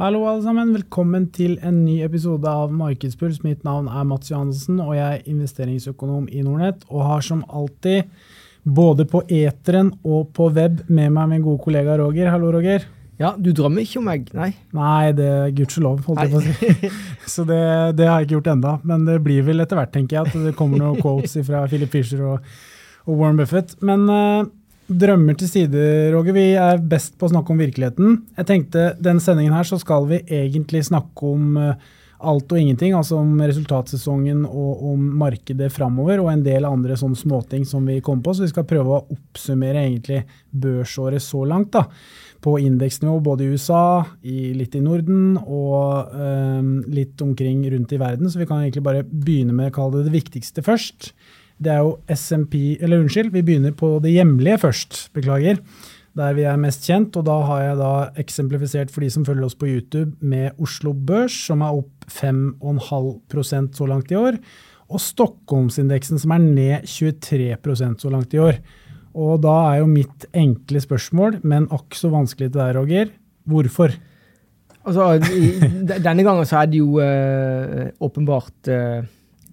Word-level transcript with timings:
Hallo 0.00 0.22
alle 0.24 0.40
sammen, 0.40 0.70
velkommen 0.72 1.26
til 1.28 1.58
en 1.60 1.82
ny 1.84 1.98
episode 2.00 2.48
av 2.48 2.70
Markedspuls. 2.72 3.42
Mitt 3.44 3.66
navn 3.66 3.84
er 3.92 4.06
Mats 4.08 4.30
Johannessen, 4.30 4.78
og 4.80 4.94
jeg 4.96 5.18
er 5.18 5.26
investeringsøkonom 5.28 6.22
i 6.32 6.40
Nordnett. 6.40 6.86
Og 6.88 7.02
har 7.04 7.26
som 7.26 7.42
alltid, 7.44 8.08
både 8.64 9.04
på 9.04 9.20
eteren 9.28 9.90
og 10.00 10.30
på 10.32 10.46
web, 10.56 10.78
med 10.88 11.12
meg 11.12 11.28
min 11.34 11.44
gode 11.44 11.60
kollega 11.66 11.98
Roger. 12.00 12.30
Hallo, 12.32 12.48
Roger. 12.54 12.86
Ja, 13.20 13.34
du 13.36 13.50
drømmer 13.52 13.84
ikke 13.84 14.00
om 14.00 14.08
meg, 14.08 14.32
nei? 14.32 14.48
Nei, 14.72 15.12
det 15.18 15.28
er 15.34 15.52
gudskjelov, 15.58 16.00
holdt 16.08 16.24
jeg 16.24 16.32
på 16.32 16.40
å 16.40 16.46
si. 16.48 16.90
Så 17.34 17.44
det, 17.44 17.60
det, 18.00 18.08
har 18.08 18.22
jeg 18.22 18.30
ikke 18.30 18.38
gjort 18.38 18.50
enda. 18.54 18.74
Men 18.88 19.04
det 19.04 19.18
blir 19.28 19.44
vel 19.50 19.60
etter 19.60 19.82
hvert, 19.82 19.92
tenker 19.92 20.22
jeg, 20.22 20.30
at 20.30 20.48
det 20.48 20.56
kommer 20.56 20.80
noen 20.80 20.96
quotes 21.04 21.36
fra 21.44 21.66
Philip 21.68 21.92
Fisher 21.92 22.24
og, 22.24 22.48
og 23.04 23.20
Warren 23.20 23.44
Buffett. 23.44 23.76
Men 23.84 24.08
uh, 24.08 24.48
Drømmer 24.90 25.36
til 25.38 25.46
side, 25.46 25.82
Roger. 26.10 26.34
Vi 26.34 26.48
er 26.58 26.80
best 26.82 27.14
på 27.18 27.28
å 27.28 27.30
snakke 27.30 27.52
om 27.54 27.60
virkeligheten. 27.62 28.16
Jeg 28.40 28.48
tenkte 28.48 28.88
denne 28.98 29.22
sendingen 29.22 29.54
her 29.54 29.68
så 29.68 29.78
skal 29.78 30.08
vi 30.10 30.18
egentlig 30.26 30.82
snakke 30.88 31.28
om 31.30 31.60
eh, 31.60 31.84
alt 32.26 32.50
og 32.50 32.58
ingenting. 32.58 32.96
Altså 32.98 33.20
om 33.20 33.36
resultatsesongen 33.38 34.42
og 34.48 34.82
om 34.90 35.04
markedet 35.20 35.70
framover, 35.70 36.18
og 36.24 36.32
en 36.32 36.42
del 36.42 36.66
andre 36.66 36.98
sånne 36.98 37.20
småting 37.20 37.62
som 37.70 37.86
vi 37.86 38.00
kom 38.02 38.18
på. 38.24 38.34
Så 38.34 38.48
vi 38.48 38.50
skal 38.50 38.66
prøve 38.66 38.96
å 38.96 39.04
oppsummere 39.14 39.86
egentlig 39.86 40.24
børsåret 40.50 41.22
så 41.22 41.44
langt. 41.46 41.70
da 41.78 41.86
på 42.40 42.54
indeksnivå 42.56 43.18
både 43.20 43.44
i 43.44 43.52
USA, 43.52 44.04
i, 44.24 44.52
litt 44.56 44.72
i 44.72 44.80
Norden 44.80 45.34
og 45.40 46.14
øh, 46.16 46.70
litt 46.88 47.20
omkring 47.20 47.62
rundt 47.72 47.92
i 47.92 48.00
verden. 48.00 48.30
Så 48.32 48.40
vi 48.40 48.48
kan 48.48 48.62
egentlig 48.62 48.84
bare 48.86 49.04
begynne 49.04 49.52
med 49.56 49.70
å 49.70 49.76
kalle 49.76 50.00
det 50.00 50.08
det 50.08 50.16
viktigste 50.16 50.64
først. 50.64 51.12
Det 51.60 51.72
er 51.74 51.82
jo 51.84 51.98
SMP 52.08 52.56
Eller 52.80 53.02
unnskyld, 53.02 53.32
vi 53.34 53.44
begynner 53.44 53.76
på 53.76 53.98
det 54.02 54.14
hjemlige 54.14 54.58
først. 54.64 55.10
Beklager. 55.16 55.60
Der 56.16 56.34
vi 56.34 56.42
er 56.48 56.58
mest 56.58 56.86
kjent. 56.88 57.16
Og 57.16 57.26
da 57.28 57.36
har 57.46 57.62
jeg 57.62 57.78
da 57.80 57.92
eksemplifisert 58.20 58.90
for 58.90 59.04
de 59.04 59.10
som 59.12 59.26
følger 59.28 59.46
oss 59.46 59.58
på 59.58 59.68
YouTube, 59.68 60.16
med 60.20 60.56
Oslo 60.58 60.94
Børs, 60.94 61.36
som 61.46 61.62
er 61.62 61.76
opp 61.82 62.08
5,5% 62.10 63.76
så 63.76 63.86
langt 63.86 64.10
i 64.10 64.18
år. 64.18 64.40
Og 64.90 65.00
Stockholmsindeksen, 65.00 66.18
som 66.18 66.34
er 66.34 66.42
ned 66.42 66.88
23% 66.88 68.00
så 68.02 68.10
langt 68.10 68.34
i 68.34 68.42
år. 68.42 68.58
Og 69.14 69.40
da 69.42 69.54
er 69.70 69.80
jo 69.82 69.90
mitt 69.90 70.26
enkle 70.34 70.82
spørsmål, 70.82 71.40
men 71.46 71.68
akk 71.74 71.94
så 71.98 72.10
vanskelig 72.12 72.50
til 72.50 72.60
deg, 72.60 72.74
Roger, 72.78 73.12
hvorfor? 73.50 73.94
Altså, 74.86 75.12
Denne 76.06 76.24
gangen 76.24 76.46
så 76.46 76.62
er 76.62 76.70
det 76.70 76.80
jo 76.80 77.00
øh, 77.02 77.90
åpenbart 78.00 78.70
uh, 78.70 79.02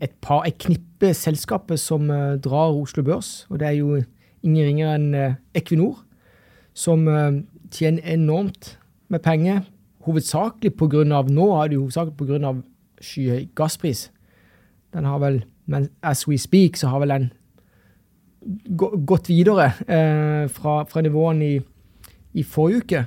et 0.02 0.14
par, 0.22 0.46
et 0.46 0.58
knippe 0.58 1.14
selskaper 1.14 1.80
som 1.80 2.10
uh, 2.10 2.36
drar 2.42 2.76
Oslo 2.76 3.04
Børs. 3.04 3.48
Og 3.50 3.60
det 3.60 3.68
er 3.68 3.78
jo 3.80 4.02
ingen 4.44 4.66
ringere 4.66 4.98
enn 4.98 5.10
uh, 5.16 5.38
Equinor, 5.58 6.04
som 6.78 7.08
uh, 7.10 7.42
tjener 7.74 8.06
enormt 8.14 8.76
med 9.10 9.24
penger. 9.26 9.64
Hovedsakelig 10.08 10.76
på 10.78 10.90
grunn 10.92 11.16
av, 11.16 11.32
Nå 11.32 11.50
er 11.58 11.70
det 11.70 11.80
jo 11.80 11.88
hovedsakelig 11.88 12.18
pga. 12.18 12.54
skyhøy 13.02 13.50
gasspris. 13.56 14.12
Den 14.94 15.06
har 15.06 15.20
vel, 15.20 15.44
men 15.66 15.90
as 16.02 16.28
we 16.28 16.38
speak, 16.38 16.78
så 16.78 16.88
har 16.88 17.00
vel 17.00 17.14
den 17.14 17.28
gått 18.78 19.28
videre 19.30 19.74
fra, 20.50 20.86
fra, 20.88 21.02
nivåene 21.02 21.46
i, 21.46 21.60
i, 22.34 22.44
forrige 22.44 22.80
uke. 22.80 23.02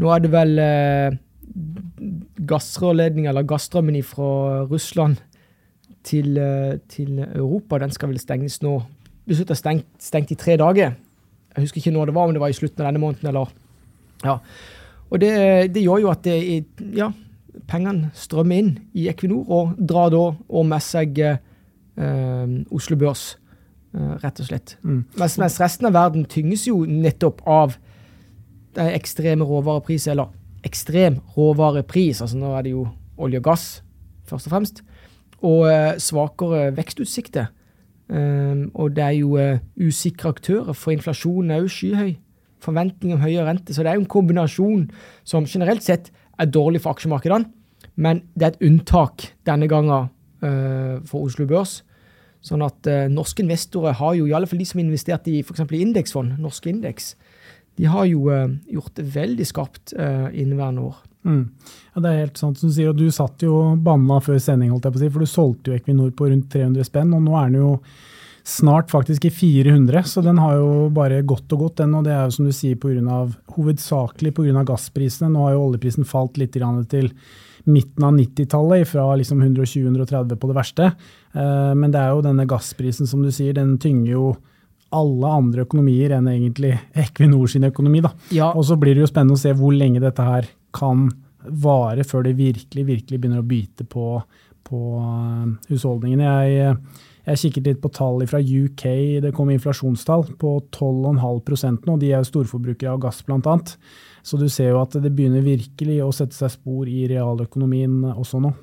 Nå 0.00 0.08
er 0.10 0.24
det 0.24 0.30
vel 0.32 0.62
gassrørledning, 2.48 3.28
eller 3.28 3.46
gassstrømmen 3.46 4.00
fra 4.02 4.64
Russland 4.70 5.20
til, 6.04 6.36
eh, 6.38 6.78
til, 6.88 7.18
Europa. 7.24 7.78
Den 7.78 7.90
skal 7.90 8.12
vel 8.12 8.20
stenges 8.20 8.60
nå. 8.62 8.78
Besluttet 9.26 9.58
stengt, 9.58 9.86
stengt 9.98 10.30
i 10.30 10.38
tre 10.38 10.56
dager. 10.60 10.94
Jeg 11.54 11.62
husker 11.62 11.80
ikke 11.80 11.94
når 11.94 12.10
det 12.10 12.14
var, 12.14 12.28
om 12.28 12.34
det 12.34 12.42
var 12.42 12.52
i 12.52 12.56
slutten 12.56 12.82
av 12.82 12.90
denne 12.90 13.00
måneden 13.00 13.30
eller 13.30 13.52
ja. 14.24 14.38
Og 15.10 15.20
det, 15.20 15.30
det 15.74 15.82
gjør 15.84 16.00
jo 16.02 16.10
at 16.10 16.24
det, 16.24 16.64
ja, 16.96 17.10
pengene 17.70 18.10
strømmer 18.16 18.58
inn 18.58 18.70
i 18.96 19.06
Equinor 19.12 19.50
og 19.52 19.74
drar 19.78 20.10
da 20.12 20.22
og 20.34 20.66
med 20.66 20.82
seg 20.82 21.20
eh, 21.20 22.54
Oslo 22.74 22.98
Børs, 22.98 23.36
eh, 23.94 24.14
rett 24.24 24.40
og 24.40 24.48
slett. 24.48 24.76
Mm. 24.82 25.04
Mens, 25.20 25.36
mens, 25.38 25.60
resten 25.62 25.88
av 25.88 25.94
verden 25.94 26.26
tynges 26.30 26.66
jo 26.66 26.80
nettopp 26.88 27.44
av 27.46 27.76
de 28.74 28.88
ekstreme 28.96 29.46
råvarepriser, 29.46 30.16
eller 30.16 30.32
ekstrem 30.66 31.20
råvarepris. 31.36 32.24
Altså 32.24 32.40
nå 32.40 32.50
er 32.56 32.66
det 32.66 32.74
jo 32.74 32.88
olje 33.20 33.38
og 33.38 33.46
gass, 33.52 33.68
først 34.26 34.48
og 34.48 34.56
fremst 34.56 34.82
og 35.44 35.68
eh, 35.68 35.92
svakere 36.00 36.70
vekstutsikter. 36.76 37.52
Um, 38.04 38.68
og 38.76 38.92
det 38.96 39.04
er 39.04 39.14
jo 39.16 39.38
uh, 39.40 39.62
usikre 39.80 40.34
aktører, 40.34 40.74
for 40.76 40.92
inflasjonen 40.92 41.54
er 41.54 41.62
jo 41.62 41.72
skyhøy. 41.72 42.12
Forventning 42.64 43.14
om 43.14 43.22
høyere 43.22 43.46
rente. 43.48 43.74
Så 43.74 43.84
det 43.84 43.92
er 43.92 43.98
jo 43.98 44.04
en 44.04 44.12
kombinasjon 44.12 44.86
som 45.24 45.48
generelt 45.48 45.84
sett 45.84 46.10
er 46.40 46.50
dårlig 46.52 46.82
for 46.84 46.96
aksjemarkedene. 46.96 47.48
Men 47.96 48.24
det 48.34 48.46
er 48.46 48.52
et 48.54 48.66
unntak 48.66 49.28
denne 49.48 49.68
gangen 49.70 50.10
uh, 50.44 51.00
for 51.08 51.24
Oslo 51.28 51.48
Børs. 51.48 51.82
Sånn 52.44 52.60
at 52.60 52.84
norske 53.08 53.40
investorer 53.40 53.94
har 53.96 54.18
jo, 54.18 54.26
i 54.28 54.34
alle 54.36 54.44
fall 54.44 54.58
de 54.60 54.66
som 54.68 54.76
har 54.76 54.84
investert 54.84 55.28
i 55.32 55.38
f.eks. 55.40 55.62
indeksfond, 55.64 56.34
norske 56.44 56.68
indeks, 56.68 57.14
de 57.80 57.86
har 57.88 58.04
jo 58.04 58.28
gjort 58.68 58.98
det 59.00 59.06
veldig 59.14 59.46
skarpt 59.48 59.94
inneværende 59.96 60.84
år. 60.90 60.98
Mm. 61.24 61.44
Ja, 61.94 62.00
Det 62.00 62.10
er 62.10 62.24
helt 62.26 62.40
sant 62.40 62.58
som 62.58 62.68
du 62.68 62.74
sier, 62.74 62.90
og 62.90 62.98
du 62.98 63.10
satt 63.10 63.42
jo 63.42 63.76
banna 63.76 64.20
før 64.20 64.40
sending, 64.42 64.70
holdt 64.70 64.88
jeg 64.88 64.96
på 64.96 65.00
å 65.00 65.04
si, 65.04 65.12
for 65.14 65.24
du 65.24 65.30
solgte 65.30 65.70
jo 65.70 65.78
Equinor 65.78 66.10
på 66.16 66.28
rundt 66.30 66.50
300 66.52 66.84
spenn, 66.84 67.14
og 67.16 67.24
nå 67.24 67.38
er 67.38 67.50
den 67.50 67.62
jo 67.62 67.78
snart 68.44 68.90
faktisk 68.92 69.24
i 69.24 69.30
400, 69.32 70.04
så 70.04 70.22
den 70.22 70.36
har 70.38 70.58
jo 70.58 70.90
bare 70.92 71.22
gått 71.24 71.52
og 71.56 71.64
gått, 71.64 71.78
den. 71.80 71.94
Og 71.96 72.04
det 72.04 72.12
er 72.12 72.26
jo 72.26 72.36
som 72.36 72.48
du 72.48 72.52
sier 72.52 72.76
på 72.76 72.92
grunn 72.92 73.08
av, 73.08 73.32
hovedsakelig 73.56 74.34
pga. 74.36 74.64
gassprisene. 74.68 75.30
Nå 75.32 75.46
har 75.46 75.54
jo 75.54 75.62
oljeprisen 75.70 76.04
falt 76.04 76.36
litt 76.36 76.52
til 76.52 77.20
midten 77.64 78.04
av 78.04 78.12
90-tallet, 78.12 78.84
fra 78.88 79.06
liksom 79.16 79.40
120-130 79.40 80.36
på 80.36 80.50
det 80.50 80.56
verste. 80.58 80.90
Eh, 81.32 81.72
men 81.74 81.90
det 81.90 82.02
er 82.02 82.12
jo 82.12 82.24
denne 82.26 82.44
gassprisen, 82.44 83.08
som 83.08 83.22
du 83.24 83.30
sier, 83.32 83.54
den 83.56 83.78
tynger 83.78 84.10
jo 84.12 84.34
alle 84.94 85.30
andre 85.40 85.64
økonomier 85.64 86.12
enn 86.18 86.28
egentlig 86.28 86.74
Equinor 86.94 87.48
sin 87.50 87.64
økonomi. 87.64 88.02
da. 88.04 88.12
Ja. 88.30 88.52
Og 88.52 88.68
så 88.68 88.76
blir 88.76 88.94
det 88.94 89.06
jo 89.06 89.10
spennende 89.10 89.38
å 89.38 89.40
se 89.40 89.54
hvor 89.56 89.72
lenge 89.72 90.04
dette 90.04 90.22
her 90.22 90.50
kan 90.74 91.08
vare 91.44 92.04
før 92.08 92.24
det 92.26 92.38
virkelig, 92.38 92.86
virkelig 92.88 93.20
begynner 93.20 93.42
å 93.42 93.48
bite 93.48 93.86
på, 93.88 94.18
på 94.66 94.80
eh, 95.00 95.50
husholdningene. 95.70 96.30
Jeg, 96.48 96.76
jeg 97.24 97.40
kikket 97.40 97.68
litt 97.68 97.82
på 97.84 97.92
tall 97.94 98.24
fra 98.28 98.40
UK. 98.40 98.84
Det 99.24 99.32
kom 99.36 99.52
inflasjonstall 99.52 100.26
på 100.40 100.56
12,5% 100.74 101.88
nå. 101.88 101.96
De 102.00 102.12
er 102.12 102.20
jo 102.20 102.30
storforbrukere 102.32 102.92
av 102.94 103.02
gass, 103.04 103.22
bl.a. 103.26 103.56
Så 104.24 104.40
du 104.40 104.46
ser 104.48 104.72
jo 104.72 104.80
at 104.80 104.96
det 105.00 105.12
begynner 105.12 105.44
virkelig 105.44 106.00
å 106.04 106.12
sette 106.16 106.36
seg 106.36 106.52
spor 106.56 106.88
i 106.88 107.04
realøkonomien 107.10 108.02
også 108.14 108.40
nå. 108.44 108.54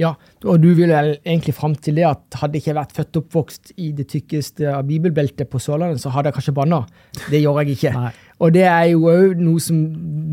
Ja, 0.00 0.14
og 0.48 0.60
du 0.62 0.70
vil 0.76 0.92
egentlig 0.94 1.54
fram 1.56 1.74
til 1.76 1.98
det 1.98 2.06
at 2.08 2.38
hadde 2.40 2.56
jeg 2.56 2.64
ikke 2.64 2.78
vært 2.78 2.94
født 2.96 3.18
og 3.18 3.24
oppvokst 3.26 3.72
i 3.76 3.90
det 3.96 4.06
tykkeste 4.12 4.70
av 4.72 4.86
bibelbeltet 4.88 5.50
på 5.52 5.60
Sørlandet, 5.62 6.00
så 6.02 6.12
hadde 6.14 6.30
jeg 6.30 6.38
kanskje 6.38 6.56
banna. 6.56 6.82
Det 7.28 7.42
gjør 7.42 7.60
jeg 7.62 7.76
ikke. 7.76 7.92
Nei. 7.96 8.12
Og 8.42 8.54
det 8.54 8.64
er 8.66 8.88
jo 8.90 9.06
òg 9.10 9.38
noe, 9.38 9.62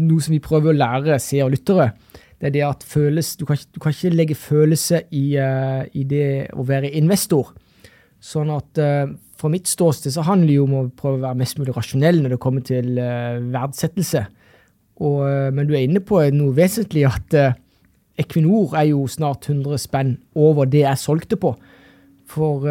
noe, 0.09 0.23
som 0.23 0.33
vi 0.33 0.41
prøver 0.41 0.71
å 0.71 0.79
lære 0.79 1.19
seere 1.21 1.49
og 1.49 1.53
lyttere. 1.53 1.91
Det 2.39 2.49
er 2.49 2.55
det 2.55 2.65
at 2.65 2.85
føles, 2.87 3.33
du, 3.37 3.45
kan, 3.45 3.59
du 3.75 3.81
kan 3.83 3.93
ikke 3.93 4.15
legge 4.15 4.37
følelse 4.39 5.03
i, 5.11 5.25
uh, 5.37 5.83
i, 5.91 6.05
det 6.07 6.49
å 6.55 6.65
være 6.65 6.93
investor. 6.97 7.51
Sånn 8.23 8.49
at 8.55 8.79
uh, 8.79 9.11
fra 9.39 9.51
mitt 9.51 9.69
ståsted 9.69 10.15
så 10.15 10.23
handler 10.25 10.49
det 10.49 10.57
jo 10.57 10.67
om 10.67 10.77
å 10.79 10.85
prøve 10.95 11.19
å 11.19 11.25
være 11.27 11.41
mest 11.41 11.59
mulig 11.59 11.75
rasjonell 11.75 12.23
når 12.23 12.35
det 12.35 12.41
kommer 12.43 12.65
til 12.65 12.95
uh, 12.97 13.43
verdsettelse. 13.53 14.23
Og, 14.99 15.21
men 15.55 15.67
du 15.67 15.75
er 15.77 15.85
inne 15.85 16.01
på 16.03 16.19
noe 16.35 16.51
vesentlig, 16.57 17.05
at 17.07 17.31
Equinor 18.19 18.75
er 18.75 18.89
jo 18.89 19.05
snart 19.07 19.47
100 19.49 19.77
spenn 19.79 20.17
over 20.35 20.67
det 20.67 20.83
jeg 20.85 20.97
solgte 20.97 21.39
på. 21.39 21.55
For 22.27 22.67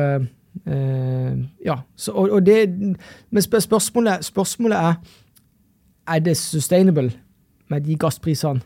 Ja. 1.64 1.74
Så, 1.96 2.12
og, 2.12 2.30
og 2.34 2.46
det, 2.46 2.68
men 3.30 3.42
spørsmålet, 3.42 4.24
spørsmålet 4.24 4.78
er 4.78 4.94
er 6.08 6.18
det 6.18 6.36
sustainable 6.36 7.12
med 7.68 7.80
de 7.80 7.96
gassprisene 7.96 8.60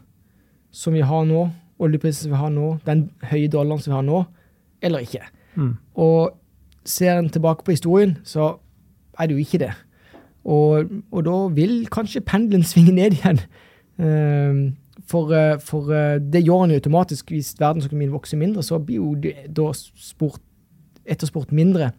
som 0.73 0.95
vi 0.95 1.01
har 1.05 1.25
nå, 1.29 1.49
oljeprisene 1.83 2.23
som 2.23 2.33
vi 2.33 2.41
har 2.41 2.53
nå, 2.55 2.69
den 2.87 3.11
høye 3.29 3.49
dollaren 3.53 3.83
som 3.83 3.91
vi 3.91 3.97
har 3.97 4.07
nå, 4.07 4.23
eller 4.83 5.05
ikke? 5.05 5.21
Mm. 5.55 5.75
Og 5.95 6.39
ser 6.85 7.19
en 7.19 7.29
tilbake 7.29 7.65
på 7.65 7.75
historien, 7.75 8.17
så 8.25 8.55
er 9.19 9.27
det 9.27 9.35
jo 9.35 9.43
ikke 9.43 9.59
det. 9.59 9.73
Og, 10.45 10.87
og 11.11 11.25
da 11.25 11.37
vil 11.55 11.87
kanskje 11.93 12.25
pendelen 12.25 12.65
svinge 12.65 12.95
ned 12.97 13.19
igjen. 13.19 13.43
Uh, 13.99 14.73
for, 15.09 15.33
uh, 15.33 15.59
for 15.63 15.89
uh, 15.91 16.19
det 16.21 16.45
gjør 16.45 16.65
han 16.65 16.75
jo 16.75 16.81
automatisk. 16.81 17.33
Hvis 17.33 17.55
verdensøkonomien 17.61 18.13
vokser 18.13 18.41
mindre, 18.41 18.63
så 18.63 18.79
blir 18.79 19.01
jo 19.01 19.15
det, 19.15 19.35
da 19.57 19.71
sport, 19.77 20.41
etterspurt 21.07 21.53
mindre 21.53 21.91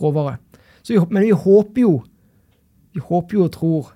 råvare. 0.00 0.38
Vi, 0.88 0.98
men 1.10 1.24
vi 1.24 1.30
håper 1.30 1.80
jo 1.80 1.92
vi 2.94 3.00
håper 3.02 3.38
jo 3.38 3.44
og 3.48 3.52
tror 3.54 3.92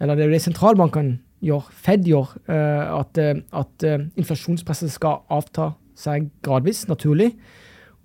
eller 0.00 0.16
det 0.16 0.26
er 0.26 0.28
jo 0.30 0.36
det 0.36 0.44
sentralbankene 0.44 1.18
gjør, 1.44 1.68
Fed 1.84 2.08
gjør, 2.08 2.32
eh, 2.52 2.98
at, 2.98 3.18
eh, 3.20 3.40
at 3.52 3.84
eh, 3.86 4.04
inflasjonspresset 4.18 4.92
skal 4.92 5.22
avta 5.32 5.72
seg 5.96 6.30
gradvis, 6.44 6.84
naturlig. 6.90 7.32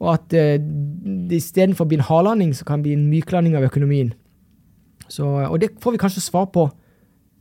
Og 0.02 0.14
at 0.16 0.32
det 0.32 1.36
istedenfor 1.38 1.86
å 1.86 1.90
bli 1.92 2.00
en 2.00 2.08
hardlanding, 2.08 2.56
så 2.58 2.66
kan 2.66 2.80
det 2.80 2.88
bli 2.88 2.96
en 2.98 3.10
myklanding 3.12 3.54
av 3.60 3.68
økonomien. 3.68 4.14
Så, 5.12 5.28
og 5.28 5.60
det 5.62 5.76
får 5.84 5.94
vi 5.94 6.00
kanskje 6.02 6.24
svar 6.26 6.48
på 6.56 6.64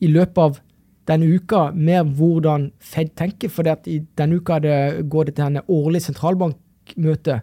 i 0.05 0.11
løpet 0.11 0.43
av 0.43 0.59
denne 1.09 1.29
uka 1.31 1.71
mer 1.75 2.05
hvordan 2.05 2.71
Fed 2.81 3.15
tenker. 3.19 3.53
For 3.53 3.67
i 3.89 4.01
denne 4.19 4.41
uka 4.41 4.59
det, 4.63 5.09
går 5.11 5.31
det 5.31 5.37
til 5.39 5.49
en 5.49 5.63
årlig 5.69 6.03
sentralbankmøte 6.05 7.41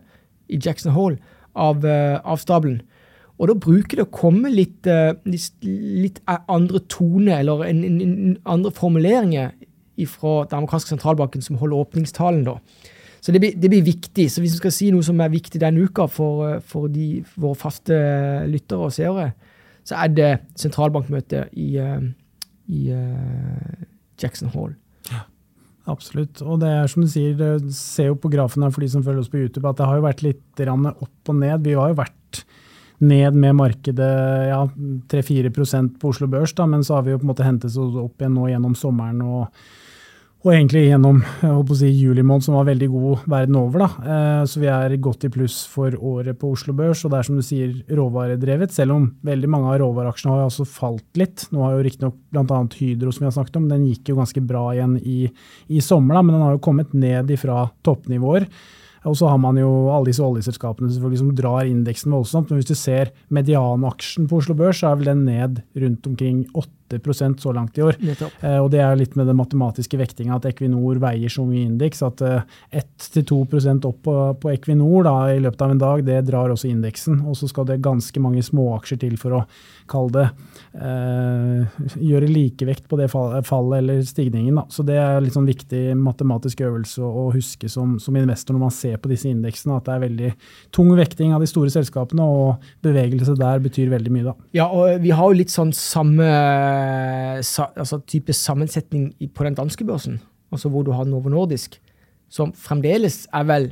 i 0.48 0.60
Jackson 0.64 0.96
Hall 0.96 1.18
av, 1.56 1.84
uh, 1.86 2.20
av 2.24 2.40
stabelen. 2.42 2.82
Og 3.38 3.52
da 3.52 3.58
bruker 3.62 4.00
det 4.00 4.08
å 4.08 4.14
komme 4.14 4.50
litt, 4.50 4.88
uh, 4.90 5.14
litt, 5.26 6.22
andre 6.28 6.82
tone, 6.90 7.40
eller 7.40 7.66
en, 7.68 7.84
en, 7.86 8.00
en 8.02 8.38
andre 8.50 8.72
formuleringer 8.74 9.52
fra 10.06 10.44
den 10.46 10.60
amerikanske 10.60 10.94
sentralbanken 10.94 11.42
som 11.42 11.58
holder 11.58 11.82
åpningstalen. 11.82 12.46
da. 12.46 12.60
Så 13.22 13.32
det 13.32 13.42
blir, 13.42 13.56
det 13.58 13.70
blir, 13.70 13.82
viktig. 13.84 14.32
Så 14.32 14.42
hvis 14.42 14.54
vi 14.54 14.62
skal 14.62 14.72
si 14.72 14.90
noe 14.94 15.04
som 15.04 15.20
er 15.20 15.34
viktig 15.34 15.60
denne 15.62 15.84
uka 15.84 16.06
for, 16.08 16.46
eh, 16.48 16.60
for 16.62 16.88
de, 16.88 17.24
våre 17.36 17.58
faste 17.58 17.98
lyttere 18.48 18.88
og 18.88 18.94
seere, 18.94 19.32
så 19.88 19.98
er 20.04 20.14
det 20.14 20.30
sentralbankmøte 20.60 21.48
i, 21.58 21.78
i 22.68 22.84
Jackson 24.20 24.52
Hall. 24.54 24.76
Absolutt. 25.88 26.42
Og 26.44 26.60
det 26.60 26.68
er 26.68 26.90
som 26.92 27.04
du 27.06 27.08
sier, 27.08 27.40
ser 27.72 28.10
jo 28.12 28.18
på 28.20 28.32
grafen 28.34 28.66
her 28.66 28.74
for 28.76 28.84
de 28.84 28.90
som 28.92 29.04
følger 29.06 29.24
oss 29.24 29.32
på 29.32 29.40
YouTube, 29.40 29.68
at 29.70 29.80
det 29.80 29.88
har 29.88 30.00
jo 30.00 30.08
vært 30.08 30.24
litt 30.26 30.64
opp 30.68 31.32
og 31.32 31.38
ned. 31.40 31.64
Vi 31.64 31.78
har 31.80 31.94
jo 31.94 32.00
vært 32.02 32.42
ned 32.98 33.38
med 33.38 33.56
markedet 33.56 34.14
ja, 34.50 34.62
3-4% 35.14 36.00
på 36.02 36.12
Oslo 36.12 36.28
Børs, 36.32 36.54
da, 36.58 36.66
men 36.68 36.84
så 36.84 36.98
har 36.98 37.06
vi 37.06 37.14
jo 37.14 37.22
på 37.22 37.28
en 37.28 37.32
måte 37.32 37.46
hentet 37.46 37.70
oss 37.72 38.00
opp 38.02 38.20
igjen 38.20 38.36
nå 38.36 38.50
gjennom 38.50 38.76
sommeren. 38.76 39.22
og 39.22 39.48
og 40.48 40.54
egentlig 40.54 40.86
gjennom 40.86 41.18
si, 41.76 41.90
juli 41.92 42.24
måned, 42.24 42.46
som 42.46 42.56
var 42.56 42.70
veldig 42.70 42.88
god 42.94 43.26
verden 43.28 43.58
over. 43.60 43.84
Da. 43.84 43.88
Eh, 44.14 44.44
så 44.48 44.62
vi 44.62 44.70
er 44.72 44.96
godt 45.04 45.26
i 45.28 45.32
pluss 45.34 45.58
for 45.68 45.92
året 46.00 46.40
på 46.40 46.54
Oslo 46.56 46.76
Børs. 46.78 47.04
Og 47.04 47.12
det 47.12 47.20
er 47.20 47.28
som 47.28 47.40
du 47.40 47.44
sier, 47.44 47.74
råvaredrevet, 48.00 48.72
selv 48.72 48.96
om 48.96 49.10
veldig 49.28 49.52
mange 49.52 49.74
av 49.74 49.82
råvareaksjene 49.84 50.38
har 50.38 50.46
altså 50.46 50.68
falt 50.70 51.20
litt. 51.20 51.50
Nå 51.52 51.66
har 51.66 51.76
jo 51.76 51.84
riktignok 51.90 52.18
bl.a. 52.32 52.64
Hydro, 52.80 53.12
som 53.12 53.26
vi 53.26 53.30
har 53.30 53.36
snakket 53.36 53.60
om, 53.60 53.68
den 53.74 53.86
gikk 53.90 54.14
jo 54.14 54.20
ganske 54.22 54.44
bra 54.48 54.64
igjen 54.72 54.96
i, 55.04 55.20
i 55.68 55.84
sommer, 55.84 56.16
da, 56.16 56.24
men 56.24 56.38
den 56.38 56.46
har 56.48 56.56
jo 56.56 56.66
kommet 56.70 56.96
ned 56.96 57.36
ifra 57.36 57.66
toppnivåer. 57.84 58.48
Og 59.08 59.16
så 59.20 59.28
har 59.30 59.40
man 59.40 59.60
jo 59.60 59.70
alle 59.94 60.10
disse 60.10 60.24
oljeselskapene 60.24 60.90
selvfølgelig 60.92 61.22
som 61.22 61.36
drar 61.36 61.68
indeksen 61.68 62.16
voldsomt. 62.16 62.50
Men 62.50 62.62
hvis 62.62 62.72
du 62.72 62.76
ser 62.80 63.12
medianaksjen 63.34 64.28
på 64.32 64.40
Oslo 64.42 64.56
Børs, 64.58 64.82
så 64.82 64.92
er 64.92 65.00
vel 65.00 65.12
den 65.12 65.28
ned 65.28 65.62
rundt 65.76 66.08
omkring 66.10 66.46
8 66.56 66.87
så 66.90 67.52
langt 67.54 67.78
i 67.78 67.82
år. 67.82 67.98
Eh, 68.42 68.58
og 68.60 68.72
det 68.72 68.82
er 68.82 68.96
litt 68.96 69.16
med 69.16 69.28
den 69.28 69.38
matematiske 69.38 69.98
vektinga 69.98 70.38
at 70.38 70.46
Equinor 70.46 71.00
veier 71.02 71.30
så 71.30 71.46
mye 71.46 71.66
indeks 71.68 72.04
at 72.06 72.22
eh, 72.22 72.42
1-2 72.72 73.86
opp 73.88 74.04
på, 74.04 74.16
på 74.42 74.52
Equinor 74.52 75.04
da, 75.08 75.16
i 75.34 75.42
løpet 75.44 75.62
av 75.62 75.72
en 75.72 75.82
dag, 75.82 76.04
det 76.06 76.22
drar 76.28 76.54
også 76.54 76.70
indeksen. 76.72 77.22
Og 77.28 77.38
så 77.38 77.48
skal 77.48 77.68
det 77.68 77.82
ganske 77.86 78.20
mange 78.24 78.44
småaksjer 78.44 79.02
til 79.04 79.18
for 79.18 79.40
å 79.40 79.44
kalle 79.88 80.12
det 80.14 80.26
eh, 80.84 81.78
gjøre 82.04 82.30
likevekt 82.30 82.88
på 82.90 83.00
det 83.00 83.10
fallet 83.12 83.80
eller 83.80 84.02
stigningen. 84.08 84.60
Da. 84.60 84.66
Så 84.74 84.86
det 84.88 84.98
er 85.00 85.22
litt 85.24 85.36
sånn 85.36 85.48
viktig 85.48 85.96
matematisk 86.00 86.64
øvelse 86.68 87.04
å 87.04 87.28
huske 87.36 87.70
som, 87.72 87.98
som 88.04 88.18
investor 88.20 88.56
når 88.56 88.66
man 88.68 88.76
ser 88.76 88.98
på 89.02 89.12
disse 89.12 89.30
indeksene, 89.32 89.78
at 89.78 89.88
det 89.88 89.96
er 89.96 90.06
veldig 90.06 90.32
tung 90.76 90.92
vekting 90.98 91.34
av 91.36 91.44
de 91.44 91.50
store 91.50 91.72
selskapene, 91.74 92.24
og 92.24 92.68
bevegelse 92.86 93.38
der 93.40 93.64
betyr 93.64 93.92
veldig 93.94 94.14
mye. 94.14 94.28
da. 94.30 94.36
Ja, 94.58 94.68
og 94.68 95.02
vi 95.04 95.14
har 95.16 95.32
jo 95.32 95.40
litt 95.40 95.54
sånn 95.54 95.74
samme 95.76 96.28
sa, 97.46 97.70
altså 97.76 98.00
type 98.08 98.34
sammensetning 98.34 99.12
på 99.36 99.46
den 99.46 99.58
danske 99.58 99.86
børsen, 99.86 100.22
altså 100.52 100.70
hvor 100.70 100.84
du 100.84 100.92
har 100.96 101.06
Novo 101.06 101.30
Nordisk, 101.30 101.80
som 102.30 102.54
fremdeles 102.54 103.26
er 103.34 103.46
vel 103.48 103.70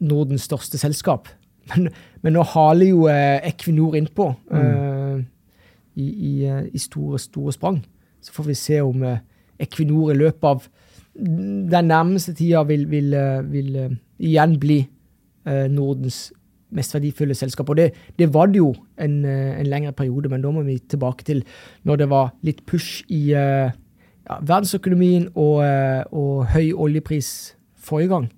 Nordens 0.00 0.48
største 0.48 0.78
selskap. 0.80 1.28
Men, 1.70 1.90
men 2.24 2.32
nå 2.34 2.42
haler 2.50 2.88
jo 2.88 3.04
eh, 3.06 3.36
Equinor 3.46 3.94
innpå. 3.94 4.24
Mm. 4.50 4.56
Eh, 4.58 5.20
i, 5.94 6.06
i, 6.08 6.44
eh, 6.44 6.64
i, 6.72 6.78
store, 6.78 7.18
store 7.18 7.52
sprang. 7.52 7.80
Så 8.20 8.32
får 8.32 8.44
vi 8.44 8.54
se 8.54 8.80
om 8.80 9.02
eh, 9.02 9.18
Equinor 9.60 10.12
i 10.12 10.18
løpet 10.18 10.44
av 10.48 10.68
den 11.14 11.90
nærmeste 11.90 12.34
tida 12.38 12.62
vil, 12.68 12.86
vil, 12.90 13.14
eh, 13.14 13.42
vil 13.50 13.76
igjen 14.18 14.58
bli 14.60 14.82
Nordens 15.50 16.28
mest 16.76 16.94
verdifulle 16.94 17.34
selskap. 17.34 17.68
Og 17.68 17.76
det, 17.76 17.90
det 18.18 18.30
var 18.34 18.50
det 18.50 18.60
jo 18.60 18.74
en, 19.00 19.24
en, 19.24 19.66
lengre 19.66 19.92
periode, 19.92 20.28
men 20.28 20.42
da 20.42 20.50
må 20.54 20.62
vi 20.66 20.78
tilbake 20.78 21.26
til 21.26 21.44
når 21.88 22.02
det 22.02 22.10
var 22.10 22.34
litt 22.46 22.64
push 22.66 23.04
i 23.08 23.30
ja, 23.30 23.70
verdensøkonomien 24.28 25.30
og, 25.34 25.64
og, 26.12 26.44
høy 26.54 26.72
oljepris 26.72 27.56
forrige 27.78 28.12
gang. 28.14 28.28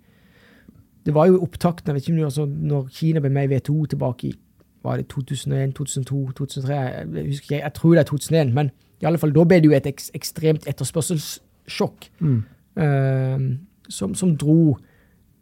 Det 1.06 1.14
var 1.14 1.26
jo 1.28 1.42
opptakten 1.42 1.90
jeg 1.90 1.94
vet 1.94 2.08
ikke, 2.08 2.18
om 2.20 2.30
altså, 2.30 2.46
når 2.46 2.88
Kina 2.94 3.20
ble 3.20 3.32
med 3.34 3.50
i 3.50 3.56
WTO 3.56 3.86
tilbake 3.90 4.30
i 4.30 4.34
var 4.82 4.96
det 4.96 5.08
2001, 5.08 5.74
2002, 5.74 6.30
2003 6.30 6.74
Jeg 6.74 7.26
husker 7.26 7.44
ikke, 7.44 7.64
jeg 7.64 7.72
tror 7.74 7.90
det 7.90 7.98
er 7.98 8.04
2001. 8.04 8.54
Men 8.54 8.70
i 9.02 9.04
alle 9.04 9.18
fall, 9.18 9.34
da 9.34 9.44
ble 9.44 9.60
det 9.60 9.70
jo 9.70 9.76
et 9.76 9.86
ek 9.86 10.02
ekstremt 10.14 10.66
etterspørselssjokk 10.70 12.08
mm. 12.18 12.38
uh, 12.82 13.46
som, 13.88 14.14
som, 14.14 14.36
dro 14.36 14.76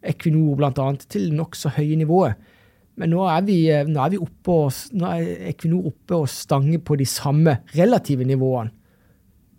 Equinor 0.03 0.55
bl.a. 0.57 0.87
til 1.09 1.33
nokså 1.33 1.75
høye 1.77 1.95
nivåer. 1.95 2.33
Men 2.99 3.13
nå 3.13 3.23
er, 3.23 3.41
vi, 3.47 3.57
eh, 3.71 3.87
nå 3.87 4.01
er 4.03 4.13
vi 4.13 4.19
oppe 4.21 4.57
og, 4.65 4.83
nå 4.97 5.07
er 5.07 5.47
Equinor 5.53 5.87
oppe 5.93 6.19
og 6.23 6.29
stanger 6.29 6.81
på 6.83 6.97
de 6.99 7.07
samme 7.07 7.61
relative 7.75 8.27
nivåene. 8.27 8.73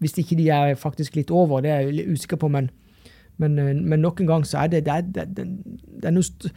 Hvis 0.02 0.18
ikke 0.18 0.36
de 0.36 0.48
er 0.50 0.74
faktisk 0.74 1.14
litt 1.16 1.30
over, 1.30 1.62
det 1.62 1.70
er 1.70 1.84
jeg 1.84 1.94
litt 2.00 2.14
usikker 2.16 2.40
på. 2.42 2.48
men 2.48 2.70
men, 3.42 3.58
eh, 3.58 3.74
men, 3.74 4.00
nok 4.00 4.20
en 4.20 4.26
gang 4.26 4.46
så 4.46 4.58
er 4.58 4.66
det, 4.66 4.84
det, 4.84 4.92
er, 4.92 5.00
det, 5.00 5.46
det 6.02 6.04
er 6.04 6.14
noe, 6.14 6.52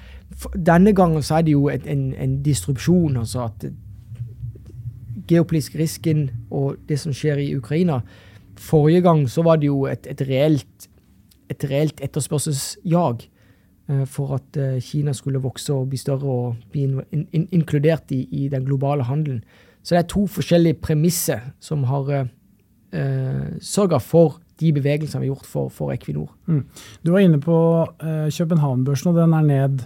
Denne 0.55 0.93
gangen 0.93 1.23
så 1.23 1.39
er 1.39 1.47
det 1.47 1.55
jo 1.55 1.69
et, 1.71 1.87
en, 1.87 2.13
en, 2.13 2.41
distrupsjon, 2.43 3.17
altså 3.17 3.47
at 3.47 3.69
Geopolitisk 5.25 5.77
risken 5.79 6.27
og 6.53 6.75
det 6.89 6.99
som 7.01 7.13
skjer 7.15 7.39
i 7.41 7.55
Ukraina 7.57 8.01
Forrige 8.61 9.01
gang 9.01 9.23
så 9.29 9.41
var 9.41 9.57
det 9.57 9.71
jo 9.71 9.85
et, 9.89 10.05
et 10.07 10.21
reelt, 10.27 10.89
et 11.49 11.65
reelt 11.69 12.03
etterspørselsjag 12.03 13.25
for 14.09 14.37
at 14.39 14.57
uh, 14.57 14.79
Kina 14.81 15.13
skulle 15.13 15.41
vokse 15.43 15.73
og 15.73 15.91
bli 15.91 15.99
større 16.01 16.25
og 16.25 16.71
bli 16.73 16.87
in, 16.87 17.25
in, 17.37 17.47
inkludert 17.53 18.09
i, 18.15 18.23
i, 18.31 18.47
den 18.49 18.65
globale 18.65 19.05
handelen. 19.05 19.43
Så 19.85 19.93
det 19.93 19.99
er 19.99 20.07
to 20.09 20.25
forskjellige 20.25 20.79
premisser 20.81 21.51
som 21.61 21.83
har 21.85 22.09
uh, 22.25 23.45
sørga 23.61 23.99
for 24.01 24.39
de 24.61 24.71
bevegelsene 24.75 25.21
vi 25.21 25.29
har 25.29 25.35
gjort 25.35 25.49
for, 25.49 25.69
for 25.73 25.93
Equinor. 25.93 26.31
Mm. 26.47 26.63
Du 27.03 27.11
var 27.13 27.25
inne 27.25 27.41
på 27.43 27.57
uh, 27.85 28.27
København-børsen, 28.31 29.11
og 29.11 29.19
den 29.19 29.35
er 29.37 29.45
ned 29.49 29.85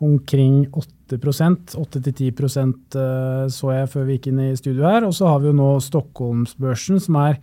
omkring 0.00 0.66
8% 1.10 1.74
8-10 1.78 2.28
uh, 2.60 3.48
så 3.50 3.72
jeg 3.72 3.88
før 3.88 4.04
vi 4.04 4.18
gikk 4.18 4.28
inn 4.30 4.42
i 4.50 4.56
studio 4.58 4.84
her. 4.86 5.06
Og 5.06 5.14
så 5.14 5.30
har 5.30 5.40
vi 5.40 5.50
jo 5.50 5.56
nå 5.56 5.70
Stockholmsbørsen, 5.82 7.00
som 7.00 7.18
er 7.22 7.40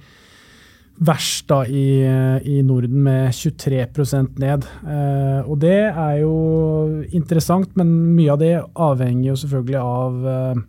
verst 0.95 1.49
da 1.51 1.63
i, 1.67 2.03
i 2.47 2.61
Norden, 2.63 3.01
med 3.03 3.33
23% 3.35 4.39
ned. 4.39 4.67
Eh, 4.87 5.41
og 5.43 5.59
det 5.63 5.79
er 5.89 6.21
jo 6.21 6.35
interessant, 7.15 7.73
men 7.75 7.91
mye 8.15 8.31
av 8.35 8.39
det 8.41 8.53
avhenger 8.73 9.33
jo 9.33 9.41
selvfølgelig 9.43 9.81
av 9.81 10.23
uh, 10.25 10.63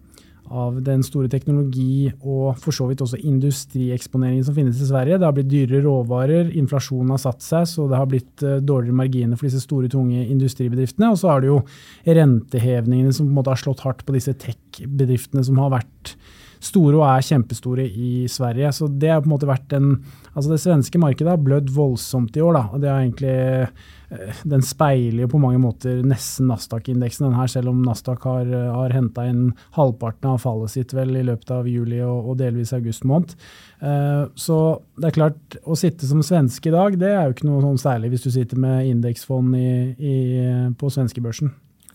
av 0.47 0.76
den 0.87 1.02
store 1.02 1.26
teknologi- 1.30 2.12
og 2.21 2.59
for 2.62 2.75
så 2.75 2.87
vidt 2.87 3.02
også 3.02 3.18
industrieksponeringen 3.18 4.45
som 4.47 4.54
finnes 4.54 4.78
i 4.78 4.88
Sverige. 4.88 5.18
Det 5.18 5.26
har 5.26 5.35
blitt 5.35 5.50
dyrere 5.50 5.83
råvarer, 5.83 6.52
inflasjonen 6.54 7.11
har 7.14 7.23
satt 7.23 7.42
seg, 7.42 7.66
så 7.66 7.88
det 7.90 7.99
har 7.99 8.09
blitt 8.11 8.45
uh, 8.47 8.59
dårligere 8.62 9.00
marginer 9.02 9.38
for 9.38 9.49
disse 9.49 9.64
store, 9.64 9.90
tunge 9.90 10.23
industribedriftene. 10.23 11.11
Og 11.11 11.21
så 11.21 11.33
har 11.33 11.42
det 11.42 11.50
jo 11.50 11.61
rentehevningene 12.06 13.14
som 13.14 13.26
på 13.26 13.35
en 13.35 13.40
måte 13.40 13.54
har 13.54 13.62
slått 13.62 13.83
hardt 13.87 14.06
på 14.06 14.16
disse 14.16 14.37
tech-bedriftene 14.42 15.45
som 15.47 15.59
har 15.62 15.75
vært 15.80 16.16
store 16.62 16.98
og 16.98 17.06
er 17.08 17.26
kjempestore 17.26 17.86
i 17.86 18.12
Sverige. 18.30 18.72
Så 18.75 18.88
det 18.88 19.12
har 19.12 19.22
på 19.25 19.30
en 19.30 19.36
måte 19.36 19.50
vært 19.50 19.76
en 19.76 19.96
Altså 20.36 20.50
det 20.52 20.60
svenske 20.60 20.98
markedet 21.00 21.30
har 21.32 21.40
blødd 21.40 21.70
voldsomt 21.72 22.34
i 22.36 22.42
år, 22.44 22.58
da. 22.58 22.62
Og 22.76 22.82
det 22.82 22.90
har 22.90 23.00
egentlig 23.00 23.30
eh, 23.32 24.40
Den 24.52 24.60
speiler 24.60 25.22
jo 25.22 25.30
på 25.32 25.40
mange 25.40 25.60
måter 25.62 26.02
nesten 26.04 26.50
Nasdaq-indeksen, 26.50 27.25
den 27.25 27.38
her, 27.38 27.48
selv 27.48 27.72
om 27.72 27.80
Nasdaq 27.86 28.26
har, 28.28 28.50
har 28.52 28.92
henta 28.92 29.25
inn 29.30 29.54
halvparten 29.78 30.34
av 30.34 30.42
fallet 30.44 30.75
sitt 30.75 30.92
vel 30.92 31.16
i 31.16 31.25
løpet 31.25 31.54
av 31.56 31.70
juli 31.72 32.02
og, 32.04 32.28
og 32.28 32.36
delvis 32.42 32.75
august 32.76 33.08
måned. 33.08 33.32
Uh, 33.80 34.28
så 34.36 34.60
det 35.00 35.08
er 35.08 35.16
klart, 35.16 35.58
å 35.64 35.76
sitte 35.78 36.06
som 36.08 36.20
svenske 36.25 36.68
i 36.68 36.76
dag, 36.76 37.00
det 37.00 37.10
er 37.14 37.25
jo 37.25 37.38
ikke 37.38 37.48
noe 37.48 37.64
sånn 37.64 37.80
særlig 37.80 38.12
hvis 38.12 38.28
du 38.28 38.30
sitter 38.36 38.60
med 38.60 38.92
indeksfond 38.92 39.56
i, 39.56 39.68
i, 39.96 40.16
på 40.76 40.92
svenskebørsen. 40.92 41.50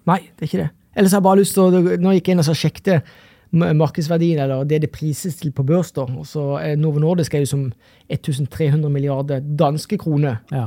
Nei, 0.10 0.24
det 0.34 0.48
er 0.48 0.50
ikke 0.50 0.64
det. 0.66 0.72
Ellers 0.98 1.14
har 1.14 1.22
jeg 1.22 1.30
bare 1.30 1.40
lyst 1.40 1.56
til 1.56 1.70
å, 1.70 1.98
Nå 2.02 2.18
gikk 2.18 2.28
jeg 2.32 2.36
inn 2.36 2.44
og 2.44 2.58
sjekket 2.58 3.14
markedsverdien, 3.52 4.40
eller 4.40 4.64
det 4.64 4.82
det 4.82 4.92
prises 4.92 5.36
til 5.36 5.52
på 5.52 5.64
børs. 5.64 5.92
da. 5.92 6.06
Så 6.24 6.60
er 6.62 6.76
Novo 6.76 7.00
Nordisk 7.00 7.34
er 7.34 7.40
jo 7.40 7.46
som 7.46 7.72
1300 8.10 8.90
milliarder 8.90 9.40
danske 9.60 9.98
kroner. 9.98 10.36
Ja. 10.52 10.66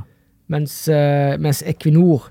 Mens, 0.49 0.89
uh, 0.89 1.41
mens, 1.41 1.63
Equinor 1.67 2.31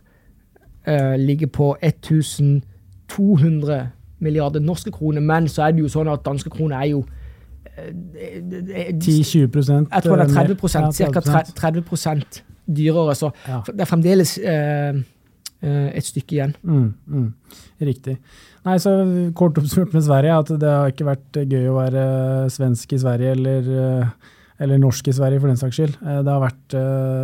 uh, 0.87 1.15
ligger 1.17 1.47
på 1.47 1.77
1200 1.81 3.89
milliarder 4.19 4.59
norske 4.59 4.91
kroner. 4.91 5.21
Men 5.21 5.47
så 5.47 5.63
er 5.63 5.71
det 5.71 5.79
jo 5.79 5.87
sånn 5.89 6.07
at 6.07 6.19
danske 6.25 6.49
kroner 6.49 6.77
er 6.77 6.85
jo 6.85 7.05
10-20 7.73 9.33
Jeg 9.33 9.49
tror 10.03 10.15
det 10.15 10.37
er 10.37 10.53
30% 10.53 10.91
ca. 10.93 11.09
30% 11.67 12.43
dyrere. 12.75 13.15
Så 13.15 13.29
ja. 13.47 13.61
det 13.67 13.81
er 13.81 13.85
fremdeles 13.85 14.37
uh, 14.37 14.93
et 15.95 16.05
stykke 16.05 16.35
igjen. 16.35 16.55
Mm, 16.61 16.93
mm. 17.07 17.33
Riktig. 17.81 18.17
Nei, 18.63 18.77
så 18.79 18.93
Kort 19.35 19.57
oppsummert 19.59 19.97
med 19.97 20.05
Sverige, 20.05 20.37
at 20.39 20.53
det 20.61 20.69
har 20.71 20.93
ikke 20.93 21.09
vært 21.09 21.41
gøy 21.43 21.67
å 21.67 21.81
være 21.81 22.05
svensk 22.53 22.95
i 22.95 22.99
Sverige 23.01 23.33
eller, 23.35 23.67
eller 24.63 24.79
norsk 24.79 25.09
i 25.11 25.15
Sverige 25.17 25.41
for 25.43 25.51
den 25.51 25.59
saks 25.59 25.79
skyld. 25.81 25.97
Det 25.99 26.31
har 26.31 26.39
vært, 26.39 26.75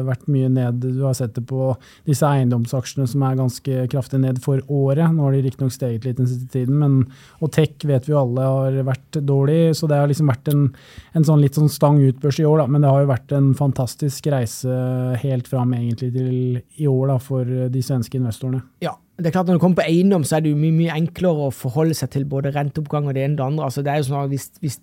vært, 0.10 0.27
mye 0.27 0.50
ned. 0.51 0.84
Du 0.84 1.05
har 1.05 1.15
sett 1.15 1.38
det 1.38 1.46
på 1.48 1.72
disse 2.10 2.27
eiendomsaksjene 2.27 3.08
som 3.08 3.24
er 3.24 3.39
ganske 3.39 3.88
kraftig 3.93 4.19
ned 4.25 4.43
for 4.43 4.60
året. 4.67 5.08
Nå 5.15 5.29
har 5.29 5.38
de 5.38 5.46
riktignok 5.48 5.72
steget 5.77 6.10
litt 6.10 6.19
den 6.19 6.27
siste 6.27 6.51
tiden, 6.51 6.75
men 6.84 7.01
og 7.39 7.55
tech 7.55 7.88
vet 7.88 8.10
vi 8.10 8.17
jo 8.17 8.19
alle 8.25 8.51
har 8.51 8.84
vært 8.91 9.24
dårlig. 9.24 9.62
Så 9.79 9.88
det 9.88 10.03
har 10.03 10.12
liksom 10.12 10.36
vært 10.36 10.51
en, 10.51 10.67
en 11.15 11.31
sånn 11.31 11.39
litt 11.39 11.55
sånn 11.55 11.72
stang 11.72 12.03
ut-børs 12.03 12.43
i 12.43 12.50
år, 12.50 12.65
da. 12.65 12.67
Men 12.67 12.84
det 12.84 12.91
har 12.91 13.05
jo 13.05 13.13
vært 13.15 13.38
en 13.39 13.53
fantastisk 13.55 14.27
reise 14.36 14.81
helt 15.24 15.48
fram 15.48 15.72
egentlig 15.77 16.12
til 16.19 16.34
i 16.60 16.89
år 16.91 17.13
da, 17.13 17.22
for 17.24 17.69
de 17.72 17.86
svenske 17.86 18.19
investorene. 18.19 18.67
Ja, 18.84 19.00
det 19.19 19.27
er 19.27 19.35
klart 19.35 19.47
Når 19.47 19.57
du 19.57 19.59
kommer 19.59 19.81
på 19.81 19.88
eiendom, 19.88 20.23
så 20.23 20.38
er 20.38 20.43
det 20.43 20.53
jo 20.53 20.59
mye, 20.59 20.75
mye 20.75 20.95
enklere 20.95 21.47
å 21.49 21.55
forholde 21.55 21.97
seg 21.97 22.11
til 22.13 22.27
både 22.29 22.53
renteoppgang 22.55 23.09
og 23.09 23.15
det 23.17 23.25
ene 23.25 23.35
og 23.35 23.39
det 23.41 23.47
andre. 23.47 23.65
Altså, 23.67 23.83
det 23.83 23.91
er 23.91 23.99
jo 23.99 24.07
sånn 24.07 24.21
at 24.23 24.31
Hvis, 24.31 24.45
hvis, 24.63 24.77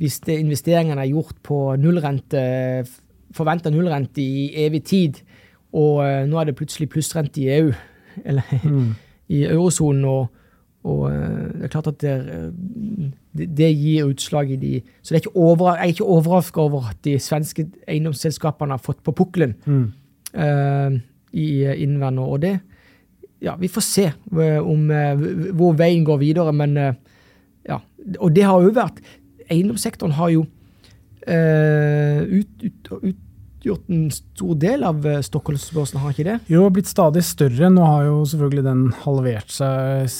hvis 0.00 0.20
investeringene 0.32 1.04
er 1.04 1.12
gjort 1.12 1.36
på 1.44 1.58
nullrente, 1.80 2.40
forventa 3.36 3.72
nullrente 3.72 4.22
i 4.22 4.48
evig 4.64 4.82
tid, 4.88 5.20
og 5.76 6.00
uh, 6.04 6.24
nå 6.28 6.40
er 6.40 6.48
det 6.48 6.56
plutselig 6.56 6.88
plussrente 6.92 7.42
i 7.42 7.50
EU, 7.58 7.72
eller 8.28 8.64
mm. 8.64 8.94
i 9.36 9.42
eurosonen, 9.44 10.04
og, 10.08 10.46
og 10.86 11.02
uh, 11.10 11.50
det 11.58 11.68
er 11.68 11.74
klart 11.74 11.90
at 11.92 12.00
det, 12.00 12.14
det, 13.36 13.50
det, 13.58 13.72
gir 13.74 14.08
utslag 14.08 14.54
i 14.54 14.60
de 14.60 14.72
Så 15.02 15.18
er 15.18 15.28
over, 15.34 15.74
jeg 15.74 15.82
er 15.82 15.96
ikke 15.96 16.08
overraska 16.16 16.60
over 16.62 16.88
at 16.94 17.02
de 17.04 17.18
svenske 17.20 17.66
eiendomsselskapene 17.88 18.78
har 18.78 18.80
fått 18.80 19.02
på 19.04 19.12
pukkelen 19.12 19.52
mm. 19.66 19.84
uh, 20.38 20.96
i 21.36 21.50
inneværende 21.74 22.22
år. 22.22 22.40
Det, 22.46 22.54
ja, 23.38 23.56
vi 23.56 23.68
får 23.68 23.80
se 23.80 24.06
eh, 24.06 24.58
om, 24.58 24.90
eh, 24.90 25.26
hvor 25.56 25.76
veien 25.76 26.04
går 26.06 26.20
videre. 26.22 26.54
Men 26.56 26.76
eh, 26.80 26.96
ja, 27.68 27.80
og 28.18 28.32
det 28.36 28.46
har 28.46 28.64
jo 28.64 28.74
vært 28.76 29.04
Eiendomssektoren 29.46 30.16
har 30.16 30.32
jo 30.32 30.40
uh, 30.42 32.18
ut, 32.26 32.64
ut, 32.64 32.88
utgjort 32.98 33.92
en 33.94 34.08
stor 34.10 34.56
del 34.58 34.82
av 34.82 35.04
Stockholmsbørsen, 35.22 36.00
har 36.02 36.10
ikke 36.10 36.24
det? 36.26 36.34
Jo, 36.50 36.64
blitt 36.74 36.90
stadig 36.90 37.22
større. 37.22 37.70
Nå 37.70 37.84
har 37.86 38.08
jo 38.08 38.16
selvfølgelig 38.26 38.64
den 38.66 38.82
halvert 39.04 39.54
seg 39.54 40.10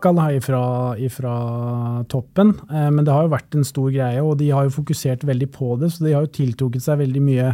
ca. 0.00 0.14
ifra, 0.32 0.62
ifra 0.96 1.34
toppen. 2.08 2.54
Men 2.72 3.02
det 3.04 3.12
har 3.12 3.28
jo 3.28 3.34
vært 3.34 3.60
en 3.60 3.68
stor 3.68 3.92
greie, 3.92 4.24
og 4.24 4.38
de 4.40 4.48
har 4.56 4.64
jo 4.64 4.76
fokusert 4.78 5.28
veldig 5.28 5.50
på 5.52 5.74
det. 5.82 5.92
Så 5.92 6.06
de 6.06 6.16
har 6.16 6.24
jo 6.24 6.32
tiltrukket 6.40 6.88
seg 6.88 7.04
veldig 7.04 7.24
mye 7.28 7.52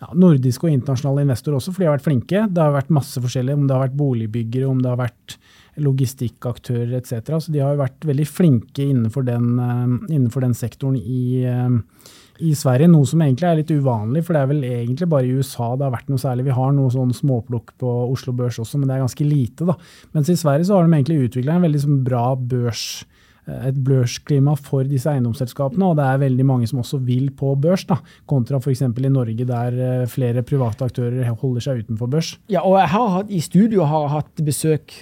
ja, 0.00 0.08
nordiske 0.16 0.64
og 0.64 0.72
internasjonale 0.72 1.26
investorer 1.26 1.58
også, 1.58 1.74
for 1.74 1.82
de 1.82 1.88
har 1.88 1.98
vært 1.98 2.06
flinke. 2.06 2.44
Det 2.48 2.62
har 2.62 2.72
vært 2.72 2.94
masse 2.96 3.20
forskjellig, 3.20 3.56
om 3.56 3.66
det 3.68 3.76
har 3.76 3.84
vært 3.84 3.98
boligbyggere, 4.00 4.68
om 4.70 4.80
det 4.80 4.88
har 4.88 5.00
vært 5.00 5.36
logistikkaktører 5.80 6.96
etc. 6.98 7.36
Så 7.36 7.52
de 7.52 7.60
har 7.62 7.74
jo 7.74 7.82
vært 7.82 8.08
veldig 8.08 8.26
flinke 8.28 8.86
innenfor 8.86 9.28
den, 9.28 9.52
uh, 9.60 9.84
innenfor 10.08 10.44
den 10.44 10.56
sektoren 10.56 10.96
i, 10.98 11.44
uh, 11.44 12.08
i, 12.40 12.54
Sverige. 12.56 12.88
Noe 12.90 13.08
som 13.08 13.22
egentlig 13.24 13.48
er 13.50 13.60
litt 13.60 13.72
uvanlig, 13.76 14.24
for 14.24 14.36
det 14.36 14.42
er 14.42 14.50
vel 14.54 14.66
egentlig 14.72 15.10
bare 15.12 15.28
i 15.28 15.36
USA 15.36 15.70
det 15.76 15.86
har 15.86 15.94
vært 15.98 16.10
noe 16.12 16.24
særlig. 16.24 16.48
Vi 16.48 16.58
har 16.58 16.74
noe 16.76 16.92
sånn 16.96 17.14
småplukk 17.16 17.76
på 17.80 17.94
Oslo 18.08 18.34
Børs 18.36 18.60
også, 18.62 18.80
men 18.80 18.88
det 18.88 18.96
er 18.96 19.04
ganske 19.04 19.28
lite. 19.28 19.68
da. 19.68 19.76
Mens 20.16 20.32
i 20.32 20.40
Sverige 20.40 20.68
så 20.68 20.78
har 20.80 20.88
de 20.88 20.96
egentlig 20.96 21.28
utvikla 21.28 21.58
en 21.58 21.68
veldig 21.68 21.84
sånn, 21.84 22.04
bra 22.08 22.30
børs 22.34 23.02
Eh, 23.02 23.19
et 23.48 23.78
børsklima 23.84 24.54
for 24.58 24.86
disse 24.88 25.10
eiendomsselskapene, 25.10 25.90
og 25.90 25.96
det 25.98 26.06
er 26.06 26.20
veldig 26.22 26.46
mange 26.46 26.68
som 26.70 26.82
også 26.82 27.00
vil 27.06 27.30
på 27.36 27.54
børs, 27.60 27.86
da, 27.88 28.00
kontra 28.30 28.60
f.eks. 28.60 28.82
i 28.84 29.12
Norge 29.12 29.46
der 29.48 29.78
eh, 29.86 30.10
flere 30.10 30.44
private 30.46 30.90
aktører 30.90 31.32
holder 31.40 31.64
seg 31.64 31.84
utenfor 31.84 32.10
børs. 32.12 32.34
Ja, 32.52 32.64
og 32.66 32.78
jeg 32.78 32.92
har 32.94 33.08
hatt, 33.16 33.32
i 33.32 33.40
studio 33.44 33.88
har 33.88 34.06
jeg 34.06 34.14
hatt 34.18 34.44
besøk 34.46 34.98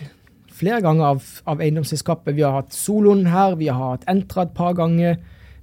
flere 0.58 0.80
ganger 0.84 1.12
av, 1.14 1.26
av 1.50 1.60
eiendomsselskapet. 1.62 2.34
Vi 2.36 2.46
har 2.46 2.56
hatt 2.60 2.74
Solon 2.74 3.26
her, 3.30 3.58
vi 3.60 3.70
har 3.70 3.94
hatt 3.96 4.08
Entra 4.10 4.46
et 4.46 4.56
par 4.56 4.74
ganger. 4.78 5.18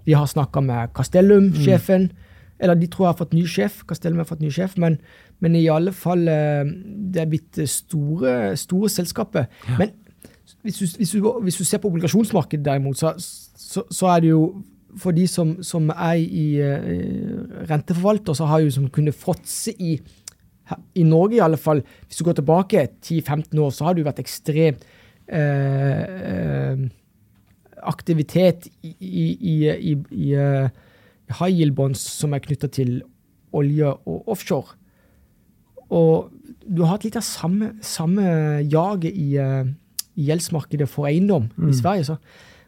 Vi 0.05 0.13
har 0.15 0.29
snakka 0.29 0.61
med 0.63 0.93
Castellum-sjefen. 0.95 2.09
Mm. 2.11 2.23
Eller 2.63 2.79
de 2.79 2.87
tror 2.87 3.07
jeg 3.07 3.11
har 3.11 3.19
fått 3.19 3.35
ny 3.35 3.43
sjef. 3.49 3.81
Castellum 3.89 4.21
har 4.21 4.29
fått 4.29 4.43
ny 4.43 4.51
sjef, 4.53 4.77
men, 4.79 4.99
men 5.43 5.57
i 5.59 5.65
alle 5.71 5.91
fall 5.95 6.23
eh, 6.31 6.63
Det 7.11 7.23
er 7.23 7.31
blitt 7.31 7.59
store, 7.67 8.55
store 8.59 8.91
selskaper. 8.93 9.49
Ja. 9.67 9.79
Men 9.81 9.95
hvis 10.65 10.79
du, 10.81 10.85
hvis, 10.97 11.11
du, 11.13 11.31
hvis 11.45 11.57
du, 11.59 11.63
ser 11.63 11.81
på 11.81 11.89
obligasjonsmarkedet 11.91 12.65
derimot, 12.65 12.97
så, 12.97 13.13
så, 13.17 13.83
så, 13.91 14.07
er 14.15 14.23
det 14.23 14.31
jo 14.31 14.63
for 14.97 15.13
de 15.13 15.27
som, 15.29 15.55
som 15.63 15.91
er 15.93 16.17
i 16.17 16.45
uh, 16.63 17.65
renteforvalter, 17.69 18.33
så 18.33 18.47
har 18.49 18.63
jo 18.63 18.73
som 18.73 18.89
kunne 18.89 19.13
fråtse 19.13 19.75
i 19.77 19.99
i 20.97 21.03
Norge 21.05 21.35
i 21.37 21.43
alle 21.45 21.59
fall, 21.61 21.83
hvis 22.07 22.17
du 22.17 22.23
går 22.25 22.39
tilbake 22.39 22.87
10-15 22.97 23.59
år, 23.61 23.69
så 23.69 23.85
har 23.85 23.93
det 23.93 24.01
jo 24.01 24.07
vært 24.07 24.21
ekstrem 24.23 24.79
uh, 25.29 26.85
aktivitet 27.85 28.65
i, 28.81 28.95
i, 28.97 29.25
i, 29.69 29.93
i 29.93 30.31
high 31.37 31.53
yield 31.53 31.75
bonds 31.77 32.01
som 32.01 32.33
er 32.33 32.41
knytta 32.41 32.71
til 32.73 32.97
olje 33.53 33.93
og 33.93 34.33
offshore. 34.33 34.73
Og 35.93 36.31
du 36.65 36.81
har 36.81 36.95
hatt 36.95 37.05
litt 37.05 37.19
av 37.19 37.25
samme, 37.27 37.75
samme 37.85 38.25
jaget 38.65 39.13
i 39.13 39.29
gjeldsmarkedet 40.15 40.87
for 40.89 41.09
eiendom 41.09 41.49
mm. 41.55 41.69
i 41.69 41.75
Sverige. 41.75 42.07
Så 42.09 42.15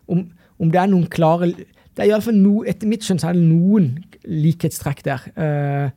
om, 0.07 0.25
om, 0.59 0.71
det 0.71 0.81
er 0.81 0.91
noen 0.91 1.07
klare 1.11 1.51
det 1.97 2.03
er 2.03 2.11
i 2.11 2.13
alle 2.13 2.25
fall 2.27 2.37
no, 2.37 2.59
Etter 2.67 2.89
mitt 2.89 3.05
skjønn 3.05 3.19
så 3.21 3.31
er 3.31 3.37
det 3.37 3.47
noen 3.47 3.95
likhetstrekk 4.29 5.01
der. 5.07 5.23
Uh, 5.33 5.87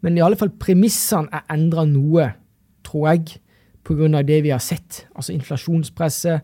men 0.00 0.16
i 0.16 0.22
alle 0.24 0.38
fall 0.40 0.52
premissene 0.56 1.28
er 1.36 1.44
endra 1.52 1.84
noe, 1.84 2.30
tror 2.86 3.10
jeg, 3.10 3.36
pga. 3.84 4.22
det 4.24 4.38
vi 4.46 4.54
har 4.54 4.62
sett. 4.64 5.04
Altså 5.14 5.34
inflasjonspresset, 5.34 6.40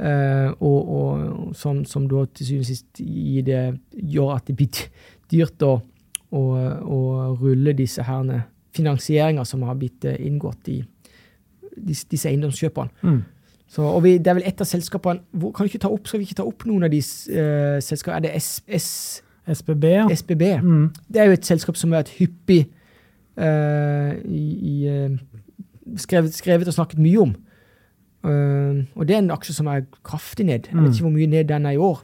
uh, 0.00 0.50
og, 0.60 0.92
og 0.92 1.56
som, 1.56 1.84
som, 1.88 2.04
da 2.08 2.26
til 2.34 2.50
syvende 2.50 2.66
og 2.66 2.68
sist 2.68 3.00
gjør 3.00 4.36
at 4.36 4.46
det 4.50 4.56
blir 4.60 4.84
dyrt 5.32 5.64
å, 5.64 5.78
å, 6.30 6.42
å 6.84 7.00
rulle 7.40 7.72
disse 7.78 8.04
herne 8.04 8.42
finansieringer 8.76 9.48
som 9.48 9.64
har 9.64 9.80
blitt 9.80 10.04
uh, 10.04 10.20
inngått 10.20 10.68
i 10.68 10.82
disse, 11.80 12.06
disse 12.10 12.28
eiendomskjøpene. 12.28 12.92
Mm. 13.02 13.22
Så, 13.70 13.84
og 13.86 14.02
vi, 14.02 14.16
det 14.18 14.26
er 14.32 14.38
vel 14.40 14.48
et 14.48 14.62
av 14.62 14.66
selskapene 14.66 15.22
hvor, 15.30 15.52
kan 15.54 15.66
vi 15.66 15.70
ikke 15.70 15.84
ta 15.84 15.90
opp, 15.94 16.08
Skal 16.10 16.22
vi 16.22 16.26
ikke 16.26 16.40
ta 16.40 16.46
opp 16.48 16.66
noen 16.66 16.88
av 16.88 16.90
de 16.90 16.98
uh, 16.98 17.76
selskapene? 17.84 18.18
Er 18.18 18.24
det 18.26 18.32
S, 18.42 18.48
S, 18.66 18.88
SBB? 19.60 19.86
Ja. 19.92 20.06
SBB. 20.10 20.44
Mm. 20.64 20.88
Det 21.06 21.22
er 21.22 21.30
jo 21.30 21.36
et 21.38 21.46
selskap 21.46 21.78
som 21.78 21.94
har 21.94 22.02
vært 22.02 22.16
hyppig 22.18 22.64
uh, 23.38 24.16
i, 24.26 24.42
i 24.72 24.74
uh, 24.90 25.94
skrevet, 26.02 26.34
skrevet, 26.34 26.70
og 26.70 26.76
snakket 26.76 27.02
mye 27.02 27.22
om. 27.28 27.38
og 28.20 29.06
det 29.08 29.14
er 29.16 29.22
en 29.22 29.32
aksje 29.32 29.54
som 29.56 29.70
er 29.72 29.86
kraftig 30.04 30.44
ned. 30.44 30.66
Jeg 30.68 30.76
vet 30.76 30.82
mm. 30.82 30.90
ikke 30.92 31.06
hvor 31.06 31.14
mye 31.14 31.30
ned 31.30 31.46
den 31.48 31.66
er 31.66 31.78
i 31.78 31.80
år. 31.80 32.02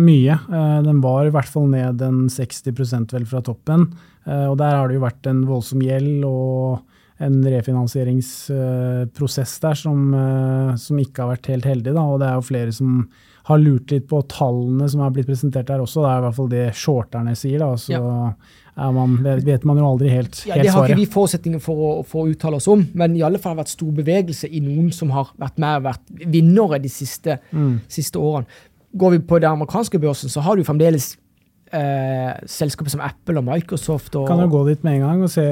Mye. 0.00 0.38
Den 0.86 1.02
var 1.04 1.26
i 1.28 1.34
hvert 1.34 1.50
fall 1.50 1.68
ned 1.68 2.00
en 2.06 2.22
60% 2.32 3.12
vel 3.12 3.26
fra 3.28 3.42
toppen. 3.44 3.84
Og 4.24 4.54
der 4.56 4.78
har 4.78 4.88
det 4.88 4.96
jo 4.96 5.04
vært 5.04 5.28
en 5.28 5.44
voldsom 5.50 5.84
gjeld. 5.84 6.24
og 6.24 6.80
en 7.22 7.38
refinansieringsprosess 7.46 9.52
der 9.62 9.74
som, 9.78 10.14
eh, 10.14 10.74
som, 10.80 10.98
ikke 10.98 11.22
har 11.22 11.28
vært 11.36 11.50
helt 11.52 11.66
heldig. 11.68 11.92
Da. 11.94 12.02
Og 12.02 12.20
det 12.22 12.28
er 12.28 12.34
jo 12.38 12.48
flere 12.48 12.72
som 12.74 12.90
har 13.48 13.58
lurt 13.58 13.90
litt 13.90 14.08
på 14.10 14.22
tallene 14.30 14.88
som 14.90 15.00
har 15.02 15.10
blitt 15.14 15.30
presentert 15.30 15.68
der 15.70 15.80
også. 15.82 16.00
Det 16.02 16.10
er 16.10 16.18
i 16.18 16.24
hvert 16.26 16.38
fall 16.38 16.50
det 16.52 16.76
shorterne 16.78 17.32
sier. 17.38 17.58
Da. 17.62 17.70
Så 17.80 17.92
ja. 17.94 18.04
man, 18.94 19.08
vet 19.22 19.64
man 19.68 19.78
jo 19.80 19.84
aldri 19.92 20.08
helt, 20.12 20.34
ja, 20.48 20.54
Det 20.62 20.72
har 20.74 20.82
ikke 20.86 21.02
vi 21.02 21.14
forutsetninger 21.14 21.60
for 21.62 21.76
å, 21.76 21.88
for 22.06 22.18
å, 22.24 22.28
uttale 22.32 22.56
oss 22.60 22.70
om, 22.72 22.80
men 22.98 23.08
i 23.18 23.24
alle 23.26 23.38
fall 23.42 23.50
har 23.52 23.58
det 23.58 23.64
vært 23.66 23.76
stor 23.76 23.92
bevegelse 23.98 24.46
i 24.50 24.60
noen 24.64 24.88
som 24.94 25.08
har 25.14 25.26
vært 25.42 25.56
med 25.62 25.72
og 25.80 25.84
vært 25.90 26.04
vinnere 26.22 26.76
de 26.82 26.90
siste, 26.92 27.32
mm. 27.50 27.74
siste 27.90 28.16
årene. 28.22 28.46
Går 28.92 29.10
vi 29.14 29.18
på 29.24 29.36
den 29.40 29.52
amerikanske 29.56 29.98
børsen, 30.00 30.28
så 30.32 30.38
har 30.44 30.54
du 30.58 30.62
fremdeles 30.68 31.06
eh, 31.72 32.32
selskaper 32.46 32.92
som 32.92 33.04
Apple 33.04 33.40
og 33.40 33.46
Microsoft. 33.48 34.12
Og, 34.20 34.26
kan 34.28 34.42
jo 34.44 34.50
gå 34.52 34.66
dit 34.68 34.82
med 34.84 34.92
en 34.98 35.06
gang 35.06 35.18
og 35.24 35.32
se 35.32 35.46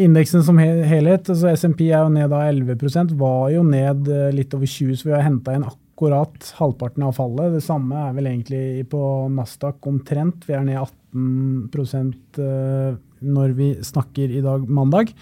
Indeksen 0.00 0.44
som 0.44 0.56
helhet, 0.58 1.28
altså 1.28 1.52
SMP 1.52 1.84
er 1.90 2.00
jo 2.00 2.12
ned 2.12 2.32
av 2.32 2.46
11% 2.48 3.12
var 3.20 3.50
jo 3.52 3.64
ned 3.66 4.08
eh, 4.08 4.30
litt 4.32 4.54
over 4.56 4.68
20 4.68 4.96
så 4.96 5.08
vi 5.08 5.14
har 5.14 5.26
henta 5.26 5.56
inn 5.56 5.66
akkurat 5.68 6.48
halvparten 6.56 7.04
av 7.04 7.16
fallet. 7.18 7.52
Det 7.52 7.64
samme 7.64 7.98
er 8.08 8.14
vel 8.16 8.30
egentlig 8.30 8.86
på 8.90 9.02
Nasdaq 9.34 9.84
omtrent. 9.90 10.46
Vi 10.48 10.56
er 10.56 10.64
ned 10.64 10.80
18 10.80 12.08
eh, 12.40 12.96
når 13.22 13.54
vi 13.58 13.68
snakker 13.84 14.32
i 14.32 14.40
dag 14.44 14.64
mandag. 14.64 15.12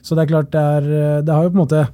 Så 0.00 0.16
det 0.16 0.24
er 0.24 0.32
klart 0.32 0.52
det 0.54 0.62
er 0.62 0.88
eh, 0.88 1.22
Det 1.26 1.34
har 1.34 1.44
jo 1.44 1.52
på 1.52 1.58
en 1.58 1.64
måte 1.64 1.86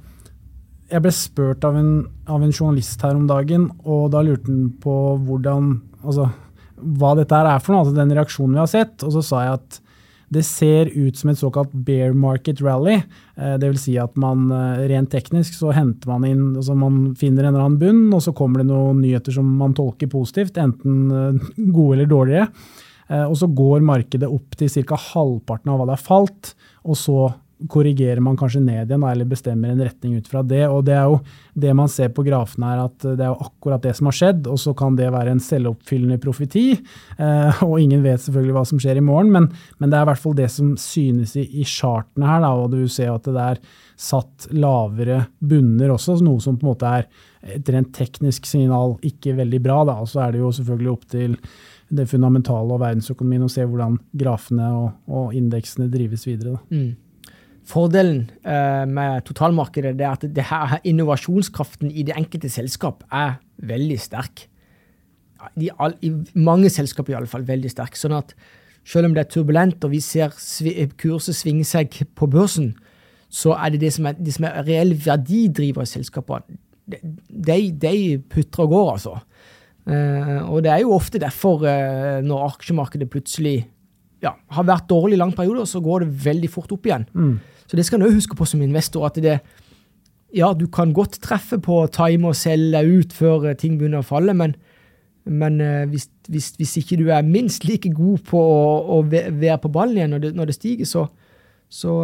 Jeg 0.91 1.01
ble 1.01 1.11
spurt 1.17 1.63
av 1.65 1.75
en, 1.79 1.93
av 2.29 2.43
en 2.43 2.53
journalist 2.53 3.01
her 3.03 3.17
om 3.17 3.27
dagen, 3.27 3.67
og 3.83 4.11
da 4.13 4.21
lurte 4.23 4.47
han 4.51 4.69
på 4.79 4.97
hvordan 5.27 5.75
Altså 6.03 6.29
hva 6.83 7.13
dette 7.15 7.35
her 7.35 7.47
er 7.47 7.61
for 7.63 7.71
noe, 7.71 7.85
altså 7.85 7.95
den 7.95 8.11
reaksjonen 8.11 8.57
vi 8.57 8.59
har 8.59 8.67
sett. 8.67 9.03
Og 9.07 9.13
så 9.15 9.21
sa 9.23 9.43
jeg 9.45 9.59
at 9.59 9.77
det 10.33 10.43
ser 10.47 10.89
ut 10.93 11.17
som 11.17 11.31
et 11.31 11.39
såkalt 11.39 11.73
bear 11.85 12.13
market 12.17 12.61
rally. 12.63 12.99
Eh, 13.37 13.55
det 13.59 13.69
vil 13.69 13.81
si 13.81 13.97
at 14.01 14.15
man 14.19 14.47
eh, 14.53 14.85
rent 14.91 15.11
teknisk 15.13 15.57
så 15.57 15.73
henter 15.75 16.09
man 16.09 16.25
inn 16.27 16.45
altså 16.55 16.75
Man 16.77 17.13
finner 17.19 17.45
en 17.45 17.53
eller 17.53 17.67
annen 17.67 17.81
bunn, 17.81 18.05
og 18.15 18.23
så 18.25 18.33
kommer 18.35 18.61
det 18.61 18.69
noen 18.71 19.01
nyheter 19.03 19.35
som 19.35 19.49
man 19.59 19.75
tolker 19.77 20.09
positivt, 20.11 20.57
enten 20.61 21.11
eh, 21.11 21.51
gode 21.75 21.99
eller 21.99 22.09
dårlige. 22.09 22.47
Og 23.13 23.35
så 23.37 23.45
går 23.51 23.83
markedet 23.83 24.25
opp 24.31 24.55
til 24.57 24.71
ca. 24.87 24.95
halvparten 24.97 25.69
av 25.69 25.77
hva 25.77 25.85
det 25.85 25.97
har 25.97 26.01
falt, 26.01 26.53
og 26.87 26.95
så 26.97 27.17
korrigerer 27.69 28.19
man 28.23 28.37
kanskje 28.39 28.61
ned 28.63 28.89
igjen, 28.91 29.03
eller 29.07 29.29
bestemmer 29.29 29.71
en 29.71 29.83
retning 29.83 30.17
ut 30.19 30.27
fra 30.29 30.43
det. 30.43 30.63
Og 30.67 30.83
det 30.87 30.95
er 30.97 31.07
jo 31.09 31.19
det 31.53 31.73
man 31.77 31.91
ser 31.91 32.11
på 32.15 32.25
grafene 32.25 32.71
her, 32.71 32.83
at 32.87 33.05
det 33.05 33.23
er 33.23 33.31
jo 33.31 33.47
akkurat 33.47 33.83
det 33.85 33.93
som 33.97 34.09
har 34.09 34.17
skjedd, 34.17 34.49
og 34.51 34.59
så 34.61 34.73
kan 34.77 34.97
det 34.99 35.11
være 35.13 35.35
en 35.35 35.43
selvoppfyllende 35.43 36.19
profeti. 36.23 36.65
Eh, 36.73 37.63
og 37.67 37.77
ingen 37.79 38.03
vet 38.05 38.23
selvfølgelig 38.23 38.57
hva 38.57 38.65
som 38.71 38.81
skjer 38.83 38.99
i 38.99 39.05
morgen, 39.05 39.31
men, 39.35 39.49
men 39.79 39.93
det 39.93 39.99
er 39.99 40.07
i 40.07 40.11
hvert 40.11 40.23
fall 40.23 40.37
det 40.39 40.49
som 40.53 40.73
synes 40.79 41.37
i, 41.39 41.47
i 41.61 41.67
chartene 41.67 42.29
her, 42.29 42.43
da, 42.43 42.53
og 42.57 42.73
du 42.73 42.83
ser 42.91 43.13
at 43.13 43.29
det 43.29 43.47
er 43.53 43.61
satt 44.03 44.49
lavere 44.57 45.21
bunner 45.39 45.93
også, 45.93 46.17
noe 46.25 46.41
som 46.43 46.57
på 46.57 46.65
en 46.65 46.73
måte 46.73 46.89
er 46.89 47.07
et 47.53 47.69
rent 47.71 47.91
teknisk 47.95 48.47
signal 48.47 48.97
ikke 49.05 49.35
veldig 49.37 49.59
bra. 49.63 49.83
Da. 49.87 49.99
Og 50.03 50.09
så 50.09 50.25
er 50.25 50.33
det 50.33 50.43
jo 50.43 50.51
selvfølgelig 50.55 50.91
opp 50.93 51.07
til 51.11 51.37
det 51.93 52.07
fundamentale 52.09 52.73
og 52.73 52.81
verdensøkonomien 52.81 53.45
å 53.45 53.51
se 53.51 53.65
hvordan 53.67 53.99
grafene 54.17 54.69
og, 54.73 54.87
og 55.11 55.35
indeksene 55.37 55.89
drives 55.93 56.25
videre. 56.27 56.57
Mm. 56.71 56.93
Fordelen 57.67 58.25
eh, 58.43 58.83
med 58.89 59.23
totalmarkedet 59.27 59.95
er 60.01 60.09
at 60.09 60.25
det 60.35 60.47
her, 60.49 60.79
innovasjonskraften 60.83 61.91
i 61.91 62.03
det 62.03 62.17
enkelte 62.19 62.51
selskap 62.51 63.05
er 63.11 63.37
veldig 63.63 63.99
sterk. 63.99 64.47
I, 65.59 65.69
all, 65.79 65.95
I, 66.03 66.11
mange 66.39 66.71
selskaper 66.71 67.13
i 67.13 67.17
alle 67.19 67.31
fall 67.31 67.45
veldig 67.47 67.71
sterk. 67.71 67.95
Sånn 67.99 68.15
at 68.15 68.35
selv 68.87 69.07
om 69.07 69.15
det 69.15 69.23
er 69.23 69.31
turbulent 69.31 69.83
og 69.85 69.93
vi 69.93 70.01
ser 70.03 70.35
kurset 70.99 71.39
svinge 71.39 71.67
seg 71.67 72.03
på 72.15 72.27
børsen, 72.31 72.73
så 73.33 73.55
er 73.57 73.73
det 73.73 73.81
det 73.85 73.93
som 73.95 74.07
er, 74.11 74.19
det 74.19 74.35
som 74.35 74.47
er 74.49 74.59
reell 74.67 74.93
verdidriver 74.99 75.87
i 75.87 75.89
selskapene. 75.89 76.59
De, 76.83 77.57
de 77.79 77.95
putrer 78.29 78.65
og 78.65 78.73
går, 78.73 78.89
altså. 78.97 79.13
Eh, 79.83 80.39
og 80.47 80.63
det 80.63 80.71
er 80.71 80.83
jo 80.83 80.95
ofte 80.95 81.19
derfor, 81.19 81.63
eh, 81.67 82.19
når 82.23 82.49
aksjemarkedet 82.51 83.09
plutselig 83.11 83.63
ja, 84.23 84.33
har 84.55 84.67
vært 84.67 84.87
dårlig 84.89 85.17
i 85.17 85.21
lang 85.21 85.33
periode, 85.35 85.65
og 85.65 85.69
så 85.69 85.81
går 85.83 86.05
det 86.05 86.25
veldig 86.25 86.49
fort 86.51 86.71
opp 86.75 86.87
igjen. 86.87 87.05
Mm. 87.13 87.35
Så 87.67 87.79
det 87.79 87.85
skal 87.87 87.99
en 87.99 88.07
òg 88.07 88.17
huske 88.17 88.37
på 88.39 88.47
som 88.47 88.61
investor. 88.63 89.05
at 89.05 89.19
det, 89.23 89.39
ja, 90.35 90.53
du 90.53 90.67
kan 90.67 90.93
godt 90.93 91.19
treffe 91.23 91.59
på 91.59 91.83
time 91.93 92.31
og 92.31 92.37
selge 92.39 92.83
ut 92.87 93.13
før 93.13 93.49
uh, 93.49 93.57
ting 93.57 93.77
begynner 93.79 94.03
å 94.03 94.07
falle, 94.07 94.35
men, 94.37 94.55
men 95.25 95.59
hvis, 95.91 96.09
hvis, 96.27 96.53
hvis, 96.59 96.77
ikke 96.81 96.99
du 97.01 97.09
er 97.11 97.27
minst 97.27 97.67
like 97.67 97.91
god 97.93 98.23
på 98.29 98.39
å, 98.39 98.63
å 98.97 99.01
være 99.07 99.59
på 99.63 99.71
ballen 99.71 99.99
igjen 99.99 100.15
når 100.15 100.25
det, 100.25 100.33
når 100.39 100.51
det 100.51 100.57
stiger, 100.57 100.89
så, 100.89 101.05
så 101.69 101.99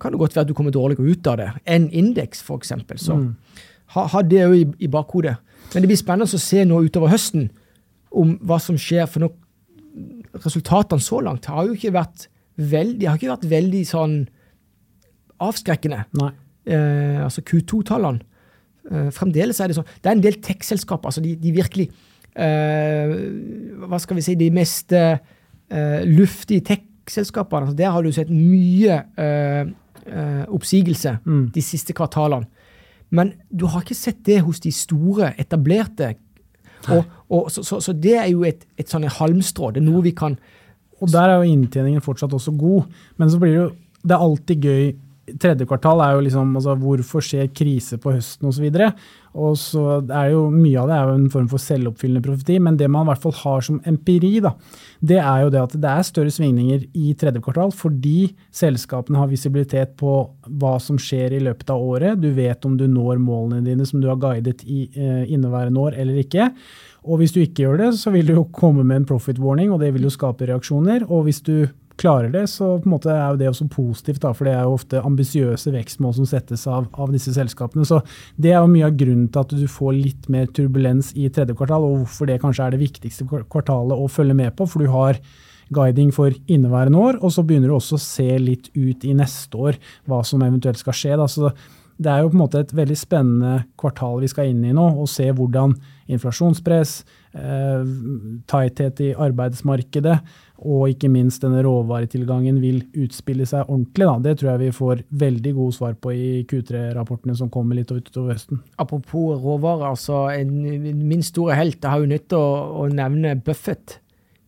kan 0.00 0.12
det 0.12 0.20
godt 0.20 0.36
være 0.36 0.46
at 0.46 0.50
du 0.50 0.56
kommer 0.56 0.74
dårligere 0.74 1.04
ut 1.12 1.32
av 1.32 1.40
det 1.40 1.50
enn 1.64 1.90
indeks, 1.92 2.44
f.eks. 2.44 2.72
Så 3.02 3.16
mm. 3.16 3.28
ha, 3.96 4.06
ha, 4.12 4.22
det 4.22 4.44
òg 4.46 4.56
i, 4.56 4.64
i 4.88 4.90
bakhodet. 4.92 5.36
Men 5.72 5.84
det 5.84 5.90
blir 5.90 6.00
spennende 6.00 6.28
å 6.28 6.40
se 6.40 6.64
nå 6.64 6.80
utover 6.86 7.12
høsten 7.12 7.50
om 8.16 8.36
hva 8.46 8.58
som 8.62 8.78
skjer. 8.80 9.06
For 9.10 9.24
nå, 9.24 9.30
resultatene 10.44 11.02
så 11.02 11.20
langt 11.24 11.48
har 11.50 11.68
jo 11.68 11.76
ikke 11.76 11.94
vært 11.94 12.26
veldig, 12.56 13.08
har 13.08 13.18
ikke 13.18 13.32
vært 13.34 13.48
veldig 13.50 13.82
sånn 13.88 14.16
avskrekkende. 15.44 16.04
Eh, 16.66 17.22
altså 17.22 17.44
Q2-tallene. 17.46 18.24
Eh, 18.86 19.08
fremdeles 19.14 19.60
er 19.60 19.70
det 19.70 19.78
sånn. 19.78 19.88
Det 20.00 20.10
er 20.10 20.16
en 20.16 20.24
del 20.24 20.38
tech-selskaper. 20.44 21.10
altså 21.10 21.22
de, 21.24 21.34
de 21.40 21.52
virkelig 21.54 21.88
eh, 22.38 23.14
Hva 23.86 23.98
skal 23.98 24.18
vi 24.18 24.22
si 24.22 24.36
De 24.38 24.50
mest 24.54 24.94
eh, 24.96 25.18
luftige 26.06 26.64
tech-selskapene. 26.72 27.66
Altså 27.66 27.78
der 27.78 27.92
har 27.92 28.06
du 28.06 28.12
sett 28.14 28.30
mye 28.32 29.00
eh, 29.18 29.72
eh, 30.06 30.44
oppsigelse 30.46 31.18
mm. 31.24 31.48
de 31.54 31.64
siste 31.64 31.96
kvartalene. 31.96 32.48
Men 33.14 33.34
du 33.54 33.68
har 33.70 33.84
ikke 33.84 33.94
sett 33.94 34.24
det 34.26 34.40
hos 34.42 34.58
de 34.64 34.72
store, 34.74 35.32
etablerte. 35.38 36.16
Og, 36.92 37.16
og, 37.28 37.48
så, 37.50 37.64
så, 37.66 37.80
så, 37.82 37.94
det 37.96 38.14
er 38.20 38.28
jo 38.30 38.44
et, 38.46 38.62
et 38.78 38.90
sånn 38.90 39.06
halmstrå. 39.10 39.72
Det 39.74 39.82
er 39.82 39.88
noe 39.88 40.04
vi 40.04 40.14
kan 40.16 40.36
Og 41.02 41.10
der 41.12 41.28
er 41.28 41.42
jo 41.42 41.50
inntjeningen 41.52 42.04
fortsatt 42.04 42.32
også 42.36 42.54
god. 42.56 42.86
Men 43.18 43.32
så 43.32 43.40
blir 43.42 43.52
det 43.52 43.60
jo 43.60 43.72
Det 44.06 44.14
er 44.14 44.28
alltid 44.28 44.68
gøy 44.68 44.86
Tredje 45.42 45.66
kvartal 45.66 46.00
er 46.04 46.12
jo 46.14 46.22
liksom 46.22 46.52
altså, 46.54 46.76
Hvorfor 46.78 47.24
skjer 47.24 47.50
krise 47.50 47.98
på 47.98 48.14
høsten 48.14 48.46
osv.? 48.46 48.68
Og 48.70 48.70
så 48.70 48.92
er 49.36 50.30
jo 50.32 50.46
Mye 50.52 50.80
av 50.80 50.88
det 50.88 50.96
er 50.96 51.10
jo 51.10 51.16
en 51.18 51.30
form 51.32 51.46
for 51.50 51.62
selvoppfyllende 51.62 52.24
profeti, 52.24 52.58
men 52.62 52.78
det 52.80 52.88
man 52.92 53.06
i 53.06 53.10
hvert 53.10 53.22
fall 53.22 53.34
har 53.42 53.64
som 53.66 53.80
empiri, 53.88 54.32
da, 54.44 54.54
det 55.04 55.18
er 55.20 55.44
jo 55.44 55.52
det 55.52 55.62
at 55.62 55.76
det 55.82 55.92
er 55.92 56.08
større 56.08 56.32
svingninger 56.32 56.86
i 56.96 57.12
tredje 57.18 57.42
kvartal 57.44 57.74
fordi 57.76 58.32
selskapene 58.54 59.20
har 59.20 59.30
visibilitet 59.30 59.94
på 60.00 60.18
hva 60.60 60.76
som 60.82 60.98
skjer 61.00 61.36
i 61.36 61.42
løpet 61.44 61.70
av 61.72 61.82
året. 61.82 62.20
Du 62.20 62.30
vet 62.36 62.64
om 62.68 62.76
du 62.78 62.86
når 62.88 63.20
målene 63.22 63.64
dine 63.66 63.86
som 63.88 64.00
du 64.02 64.08
har 64.10 64.20
guidet 64.22 64.64
i 64.64 64.86
eh, 64.94 65.24
inneværende 65.28 65.82
år 65.82 65.98
eller 66.00 66.22
ikke. 66.22 66.50
Og 67.06 67.20
hvis 67.20 67.34
du 67.34 67.42
ikke 67.42 67.66
gjør 67.66 67.82
det, 67.84 67.90
så 68.00 68.10
vil 68.14 68.26
du 68.26 68.34
jo 68.38 68.46
komme 68.54 68.84
med 68.86 69.02
en 69.02 69.08
profit 69.08 69.38
warning, 69.38 69.70
og 69.72 69.82
det 69.82 69.92
vil 69.94 70.08
jo 70.08 70.14
skape 70.14 70.48
reaksjoner. 70.48 71.06
Og 71.06 71.28
hvis 71.28 71.42
du 71.46 71.68
klarer 72.00 72.28
det, 72.32 72.44
så 72.52 72.74
på 72.80 72.88
en 72.88 72.92
måte 72.92 73.10
er 73.12 73.24
jo 73.32 73.40
det 73.40 73.48
også 73.50 73.66
positivt, 73.72 74.20
da, 74.24 74.32
for 74.36 74.48
det 74.48 74.54
er 74.54 74.66
jo 74.66 74.76
ofte 74.76 75.02
ambisiøse 75.04 75.72
vekstmål 75.72 76.14
som 76.18 76.28
settes 76.28 76.66
av, 76.68 76.88
av, 76.92 77.12
disse 77.14 77.32
selskapene. 77.36 77.86
Så 77.88 78.02
Det 78.36 78.52
er 78.52 78.60
jo 78.60 78.72
mye 78.72 78.90
av 78.90 78.98
grunnen 79.00 79.28
til 79.32 79.42
at 79.42 79.54
du 79.56 79.66
får 79.70 79.96
litt 79.96 80.28
mer 80.32 80.46
turbulens 80.46 81.12
i 81.16 81.28
tredje 81.32 81.56
kvartal, 81.56 81.84
og 81.84 82.02
hvorfor 82.02 82.28
det 82.28 82.40
kanskje 82.42 82.66
er 82.66 82.76
det 82.76 82.82
viktigste 82.84 83.26
kvartalet 83.28 83.96
å 83.96 84.08
følge 84.12 84.36
med 84.36 84.56
på. 84.58 84.68
For 84.68 84.84
du 84.84 84.92
har 84.92 85.20
guiding 85.74 86.12
for 86.14 86.34
inneværende 86.46 87.00
år, 87.00 87.18
og 87.24 87.32
så 87.34 87.42
begynner 87.46 87.72
du 87.72 87.78
også 87.78 87.98
å 87.98 88.04
se 88.04 88.28
litt 88.38 88.70
ut 88.76 89.04
i 89.04 89.16
neste 89.16 89.58
år 89.58 89.80
hva 90.06 90.22
som 90.24 90.44
eventuelt 90.46 90.78
skal 90.78 90.96
skje. 90.96 91.16
Da. 91.18 91.26
Så 91.26 91.50
det 91.96 92.12
er 92.12 92.22
jo 92.22 92.30
på 92.30 92.38
en 92.38 92.44
måte 92.44 92.62
et 92.62 92.76
veldig 92.76 92.98
spennende 92.98 93.64
kvartal 93.80 94.20
vi 94.22 94.30
skal 94.30 94.52
inn 94.52 94.64
i 94.68 94.74
nå, 94.76 94.90
og 95.00 95.08
se 95.10 95.30
hvordan 95.32 95.74
inflasjonspress, 96.12 97.04
eh, 97.34 97.86
tighthet 98.46 99.00
i 99.04 99.14
arbeidsmarkedet 99.14 100.18
og 100.64 100.88
ikke 100.88 101.10
minst 101.12 101.42
denne 101.44 101.60
råvaretilgangen 101.64 102.58
vil 102.62 102.80
utspille 102.96 103.44
seg 103.48 103.68
ordentlig. 103.68 104.06
Da. 104.08 104.16
Det 104.24 104.34
tror 104.40 104.50
jeg 104.52 104.62
vi 104.62 104.70
får 104.78 105.02
veldig 105.24 105.52
gode 105.58 105.76
svar 105.76 105.96
på 106.00 106.14
i 106.16 106.30
Q3-rapportene 106.48 107.36
som 107.36 107.50
kommer 107.52 107.76
litt 107.76 107.92
utover 107.92 108.32
høsten. 108.32 108.62
Apropos 108.80 109.36
råvarer, 109.42 109.90
altså 109.90 110.26
en, 110.32 110.54
min 110.96 111.24
store 111.26 111.58
helt. 111.58 111.82
Jeg 111.82 111.92
har 111.92 112.00
jo 112.00 112.10
nytt 112.10 112.36
å, 112.36 112.44
å 112.84 112.88
nevne 112.88 113.36
Buffett 113.44 113.98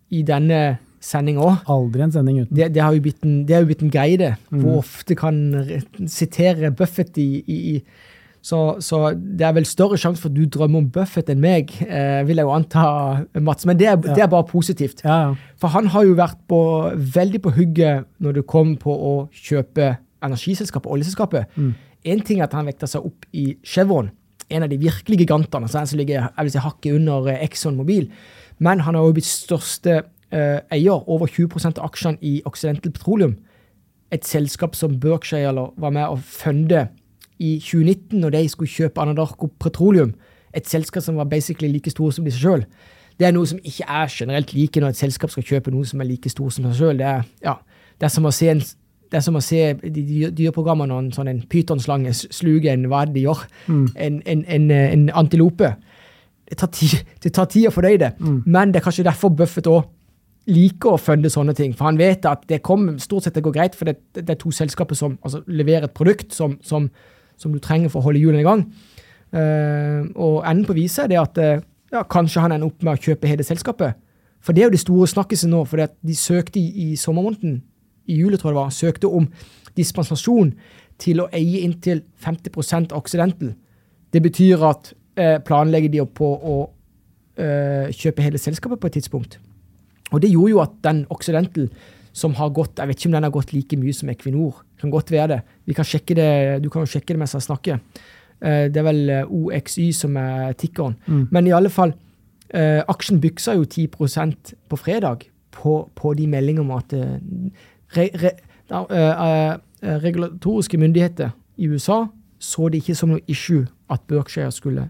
i 0.09 0.25
denne 0.27 0.79
sending 1.05 1.39
òg. 1.43 1.61
Aldri 1.71 2.07
en 2.07 2.15
sending 2.15 2.43
uten. 2.43 2.57
Det, 2.57 2.71
det, 2.75 2.83
har 2.83 2.97
jo 2.97 3.05
blitt 3.05 3.27
en, 3.27 3.43
en 3.45 3.93
greie, 3.93 4.19
det. 4.21 4.35
Mm. 4.49 4.63
Hvor 4.65 4.81
ofte 4.81 5.19
kan 5.19 5.43
sitere 6.09 6.73
Buffett 6.75 7.21
i, 7.21 7.29
i, 7.45 7.59
i 7.77 7.77
så, 8.45 8.79
så, 8.81 9.01
det 9.17 9.45
er 9.47 9.55
vel 9.57 9.67
større 9.67 9.99
sjanse 9.99 10.23
for 10.23 10.31
at 10.31 10.37
du 10.37 10.45
drømmer 10.47 10.83
om 10.83 10.91
Buffett 10.95 11.31
enn 11.33 11.41
meg, 11.43 11.73
eh, 11.85 12.21
vil 12.29 12.39
jeg 12.39 12.47
jo 12.47 12.53
anta, 12.55 12.83
Mats. 13.45 13.67
Men 13.69 13.79
det 13.81 13.89
er, 13.91 13.97
ja. 13.99 14.15
det 14.15 14.25
er 14.25 14.31
bare 14.33 14.47
positivt. 14.49 15.03
Ja, 15.05 15.19
ja. 15.27 15.55
For 15.59 15.75
han 15.75 15.91
har 15.95 16.07
jo 16.07 16.15
vært 16.19 16.39
på, 16.51 16.61
veldig 17.19 17.43
på 17.45 17.55
hugget 17.57 18.07
når 18.23 18.39
det 18.39 18.47
kom 18.51 18.77
på 18.81 18.95
å 18.95 19.15
kjøpe 19.35 19.97
energiselskapet, 20.25 20.91
oljeselskapet. 20.91 21.59
Én 21.59 21.75
mm. 21.75 22.25
ting 22.27 22.41
er 22.41 22.47
at 22.47 22.55
han 22.57 22.71
vekta 22.71 22.89
seg 22.91 23.07
opp 23.11 23.27
i 23.37 23.51
Chevron, 23.67 24.13
en 24.49 24.65
av 24.65 24.71
de 24.71 24.79
virkelige 24.81 25.27
gigantene, 25.27 25.67
altså 25.67 25.83
en 25.83 25.91
som 25.91 25.99
ligger 26.01 26.23
jeg 26.23 26.47
vil 26.47 26.55
si, 26.55 26.63
hakket 26.65 27.01
under 27.01 27.27
eh, 27.33 27.43
Exxon 27.45 27.77
Mobil. 27.77 28.07
Men 28.65 28.81
han 28.87 28.97
har 28.97 29.05
jo 29.05 29.19
blitt 29.19 29.29
største 29.29 29.99
eh, 30.31 30.63
eier, 30.75 31.03
over 31.11 31.29
20 31.29 31.75
av 31.75 31.85
aksjene 31.91 32.23
i 32.25 32.39
Occidental 32.49 32.95
Petroleum. 32.95 33.37
Et 34.15 34.25
selskap 34.25 34.79
som 34.79 34.97
Berkshire 35.03 35.53
var 35.53 35.93
med 35.93 36.07
å 36.07 36.17
funde 36.17 36.87
i 37.39 37.59
2019, 37.63 38.19
når 38.21 38.35
de 38.35 38.49
skulle 38.49 38.71
kjøpe 38.71 39.01
Anadarko 39.01 39.51
Petroleum, 39.61 40.15
et 40.57 40.69
selskap 40.69 41.03
som 41.05 41.17
var 41.17 41.29
basically 41.31 41.71
like 41.73 41.91
stort 41.91 42.15
som 42.15 42.25
de 42.25 42.33
selv. 42.35 42.65
Det 43.19 43.27
er 43.27 43.35
noe 43.35 43.47
som 43.47 43.59
ikke 43.65 43.87
er 43.89 44.11
generelt 44.11 44.55
like 44.55 44.81
når 44.81 44.95
et 44.95 45.01
selskap 45.01 45.31
skal 45.31 45.47
kjøpe 45.47 45.73
noe 45.75 45.87
som 45.87 46.01
er 46.01 46.09
like 46.09 46.31
stort 46.31 46.55
som 46.55 46.69
seg 46.69 46.79
sjøl. 46.79 47.01
Det, 47.01 47.15
ja, 47.45 47.57
det, 47.99 48.07
er 48.07 48.15
som 48.15 48.29
å 48.29 48.35
se 48.35 48.51
en 48.53 48.63
det 49.09 49.17
er 49.17 49.25
som 49.25 49.39
å 49.39 49.41
se 49.41 49.73
de 49.81 50.03
dyreprogrammene 50.37 50.93
og 50.93 51.07
en, 51.07 51.13
sånn 51.15 51.31
en 51.31 51.41
pytonslange 51.49 52.13
sluke 52.13 52.69
en 52.69 52.89
hva 52.93 53.07
de 53.09 53.23
gjør, 53.25 53.45
mm. 53.67 53.85
en, 53.97 54.19
en, 54.29 54.43
en, 54.57 54.67
en, 54.71 55.07
antilope. 55.17 55.71
Det 56.49 56.59
tar, 56.61 56.69
tid, 56.77 56.99
det 57.25 57.33
tar 57.37 57.49
tid 57.49 57.71
å 57.71 57.73
fordøye 57.73 58.01
det, 58.03 58.11
mm. 58.21 58.43
men 58.45 58.73
det 58.73 58.83
er 58.83 58.85
kanskje 58.85 59.07
derfor 59.09 59.33
Buffett 59.37 59.71
òg 59.73 59.87
liker 60.49 60.97
å 60.97 61.01
funde 61.01 61.31
sånne 61.33 61.55
ting. 61.57 61.75
For 61.77 61.89
han 61.89 62.01
vet 62.01 62.25
at 62.29 62.45
det 62.49 62.63
kommer 62.65 62.97
stort 63.01 63.27
sett 63.27 63.37
det 63.37 63.45
går 63.45 63.57
greit, 63.57 63.77
for 63.77 63.89
det, 63.89 63.99
det 64.17 64.33
er 64.33 64.41
to 64.41 64.53
selskaper 64.55 64.97
som 64.97 65.19
altså, 65.25 65.43
leverer 65.49 65.89
et 65.89 65.97
produkt 65.97 66.37
som, 66.37 66.57
som 66.65 66.89
som 67.39 67.55
du 67.55 67.61
trenger 67.63 67.93
for 67.93 68.03
å 68.03 68.09
holde 68.09 68.21
hjulene 68.23 68.43
i 68.43 68.47
gang. 68.47 68.65
Uh, 69.29 70.09
og 70.17 70.43
enden 70.49 70.67
på 70.69 70.77
viset 70.77 71.05
er 71.05 71.13
det 71.13 71.21
at 71.21 71.41
uh, 71.41 71.65
ja, 71.93 72.05
kanskje 72.09 72.43
han 72.45 72.55
ender 72.55 72.71
opp 72.71 72.85
med 72.85 72.97
å 72.97 73.03
kjøpe 73.09 73.29
hele 73.29 73.47
selskapet. 73.47 73.99
For 74.45 74.55
det 74.55 74.63
er 74.63 74.69
jo 74.69 74.77
det 74.77 74.83
store 74.83 75.09
snakkeset 75.11 75.51
nå. 75.53 75.65
For 75.69 75.83
de 75.85 76.17
søkte 76.17 76.61
i, 76.61 76.93
i 76.93 76.97
sommermåneden, 76.97 77.61
i 78.09 78.21
juli 78.21 78.39
tror 78.39 78.53
jeg 78.53 78.57
det 78.57 78.63
var, 78.63 78.75
søkte 78.75 79.11
om 79.21 79.29
dispensasjon 79.77 80.55
til 80.99 81.23
å 81.23 81.29
eie 81.37 81.63
inntil 81.67 82.03
50% 82.25 82.95
Occidental. 82.97 83.53
Det 84.13 84.23
betyr 84.25 84.65
at 84.67 84.93
uh, 85.21 85.37
planlegger 85.45 85.95
de 85.95 86.05
på 86.07 86.33
å 86.35 86.59
kjøpe 87.39 88.25
hele 88.25 88.39
selskapet 88.43 88.81
på 88.83 88.89
et 88.89 88.97
tidspunkt. 88.97 89.37
Og 90.11 90.19
det 90.25 90.33
gjorde 90.33 90.51
jo 90.51 90.59
at 90.59 90.73
den 90.83 91.05
Occidental 91.15 91.69
som 92.19 92.35
har 92.35 92.51
gått 92.55 92.81
Jeg 92.81 92.91
vet 92.91 92.99
ikke 92.99 93.11
om 93.13 93.17
den 93.17 93.27
har 93.29 93.35
gått 93.35 93.53
like 93.55 93.79
mye 93.79 93.95
som 93.95 94.11
Equinor. 94.11 94.63
Kan 94.81 94.91
godt 94.91 95.13
være 95.15 95.29
det. 95.33 95.41
Vi 95.67 95.77
kan 95.79 95.87
sjekke 95.87 96.17
det. 96.19 96.31
Du 96.65 96.69
kan 96.71 96.83
jo 96.83 96.91
sjekke 96.91 97.15
det 97.15 97.21
mens 97.23 97.37
jeg 97.37 97.47
snakker. 97.47 97.79
Eh, 98.41 98.67
det 98.73 98.83
er 98.83 98.87
vel 98.87 99.01
eh, 99.11 99.31
OXY 99.31 99.89
som 99.97 100.19
er 100.19 100.53
tikkeren. 100.59 100.99
Mm. 101.07 101.25
Men 101.35 101.47
i 101.47 101.55
alle 101.55 101.71
fall, 101.71 101.95
eh, 102.51 102.83
aksjen 102.89 103.23
byksa 103.23 103.55
jo 103.59 103.67
10% 103.67 104.55
på 104.69 104.81
fredag 104.81 105.29
på, 105.55 105.81
på 105.95 106.15
de 106.19 106.27
meldingene 106.31 106.67
om 106.67 106.77
at 106.77 106.93
re, 107.97 108.07
re, 108.23 108.35
regulatoriske 109.83 110.79
myndigheter 110.79 111.33
i 111.59 111.71
USA 111.71 112.05
så 112.39 112.69
det 112.71 112.83
ikke 112.83 112.95
som 112.95 113.13
noe 113.13 113.25
issue 113.27 113.67
at 113.91 114.05
Berkshire 114.07 114.53
skulle 114.55 114.89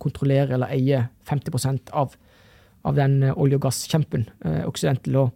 kontrollere 0.00 0.56
eller 0.56 0.72
eie 0.72 1.02
50% 1.28 1.92
av, 1.92 2.14
av 2.84 2.96
den 2.96 3.20
olje- 3.30 3.58
og 3.58 3.66
gasskjempen 3.66 4.24
uh, 4.46 4.64
Occidental. 4.66 5.28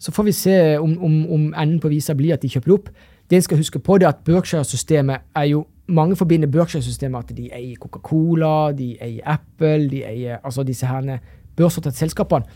Så 0.00 0.12
får 0.12 0.24
vi 0.24 0.32
se 0.32 0.56
om, 0.80 0.96
om, 1.04 1.16
om 1.32 1.48
enden 1.52 1.80
på 1.80 1.90
visa 1.92 2.14
blir 2.16 2.34
at 2.34 2.42
de 2.42 2.48
kjøper 2.48 2.72
opp. 2.72 2.88
Det 3.30 3.36
en 3.36 3.44
skal 3.44 3.60
huske 3.60 3.78
på, 3.78 3.98
er 4.00 4.08
at 4.08 4.24
Berkshire-systemet 4.26 5.28
er 5.36 5.52
jo 5.52 5.66
Mange 5.90 6.14
forbinder 6.14 6.46
Berkshire-systemet 6.46 7.18
at 7.24 7.36
de 7.36 7.48
eier 7.50 7.78
Coca-Cola, 7.82 8.70
de 8.78 8.92
eier 9.02 9.24
Apple, 9.26 9.88
de 9.90 10.04
eier 10.06 10.36
altså 10.46 10.62
disse 10.62 10.86
herne 10.86 11.16
børsnoterte 11.58 11.98
selskapene. 11.98 12.46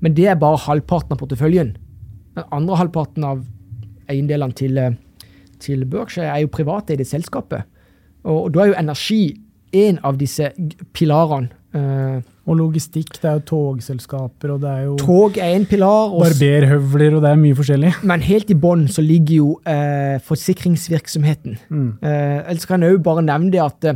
Men 0.00 0.16
det 0.16 0.26
er 0.26 0.34
bare 0.34 0.58
halvparten 0.58 1.14
av 1.14 1.20
porteføljen. 1.20 1.70
Den 2.34 2.48
andre 2.50 2.80
halvparten 2.80 3.28
av 3.28 3.44
eiendelene 4.10 4.58
til, 4.58 4.78
eh, 4.78 4.98
til 5.62 5.86
Berkshire 5.86 6.32
er 6.34 6.42
jo 6.42 6.50
privateide 6.50 7.06
selskapet. 7.06 7.62
Og, 8.24 8.42
og 8.42 8.50
da 8.54 8.64
er 8.64 8.72
jo 8.72 8.80
energi 8.82 9.22
en 9.72 10.02
av 10.02 10.18
disse 10.18 10.50
pilarene 10.92 11.54
Uh, 11.70 12.18
og 12.50 12.58
logistikk. 12.58 13.14
Det 13.20 13.28
er 13.30 13.38
jo 13.38 13.44
togselskaper, 13.52 14.54
og 14.54 14.64
det 14.64 14.70
er 14.70 14.82
jo 14.88 14.96
Tog 15.00 15.38
er 15.38 15.54
en 15.54 15.66
pilar. 15.70 16.10
Og 16.10 16.24
barberhøvler, 16.24 17.16
og 17.18 17.24
det 17.24 17.30
er 17.30 17.40
mye 17.40 17.58
forskjellig. 17.58 17.94
Men 18.10 18.26
helt 18.26 18.50
i 18.50 18.58
bånn 18.58 18.86
så 18.90 19.04
ligger 19.04 19.34
jo 19.36 19.48
eh, 19.68 20.18
forsikringsvirksomheten. 20.26 21.58
Mm. 21.70 21.88
Eh, 22.02 22.36
ellers 22.50 22.68
kan 22.68 22.82
jeg 22.82 22.98
òg 22.98 23.02
bare 23.06 23.24
nevne 23.26 23.52
det 23.54 23.62
at 23.64 23.90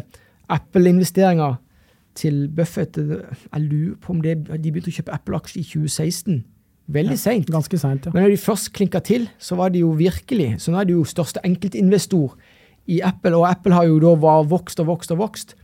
Apple-investeringer 0.55 1.61
til 2.15 2.49
Buffett 2.55 2.97
Jeg 2.97 3.61
lurer 3.61 3.95
på 4.01 4.13
om 4.15 4.21
det, 4.23 4.37
de 4.47 4.71
begynte 4.71 4.93
å 4.93 4.99
kjøpe 5.01 5.15
Apple-aksjer 5.17 5.63
i 5.63 5.67
2016. 5.67 6.45
Veldig 6.95 7.17
ja, 7.17 7.21
seint. 7.21 7.51
Ganske 7.51 7.79
sent, 7.81 8.07
ja. 8.07 8.13
Men 8.13 8.27
når 8.27 8.35
de 8.35 8.43
først 8.43 8.71
klinka 8.77 9.01
til, 9.01 9.27
så 9.41 9.57
var 9.57 9.73
de 9.73 9.81
jo 9.81 9.95
virkelig 9.97 10.59
Så 10.61 10.73
nå 10.73 10.83
er 10.83 10.89
de 10.89 10.99
jo 10.99 11.07
største 11.09 11.41
enkeltinvestor 11.47 12.37
i 12.93 12.99
Apple, 13.01 13.33
og 13.39 13.49
Apple 13.49 13.73
har 13.73 13.87
jo 13.89 13.97
da 14.03 14.13
vokst 14.45 14.83
og 14.83 14.91
vokst 14.91 15.13
og 15.15 15.23
vokst. 15.23 15.55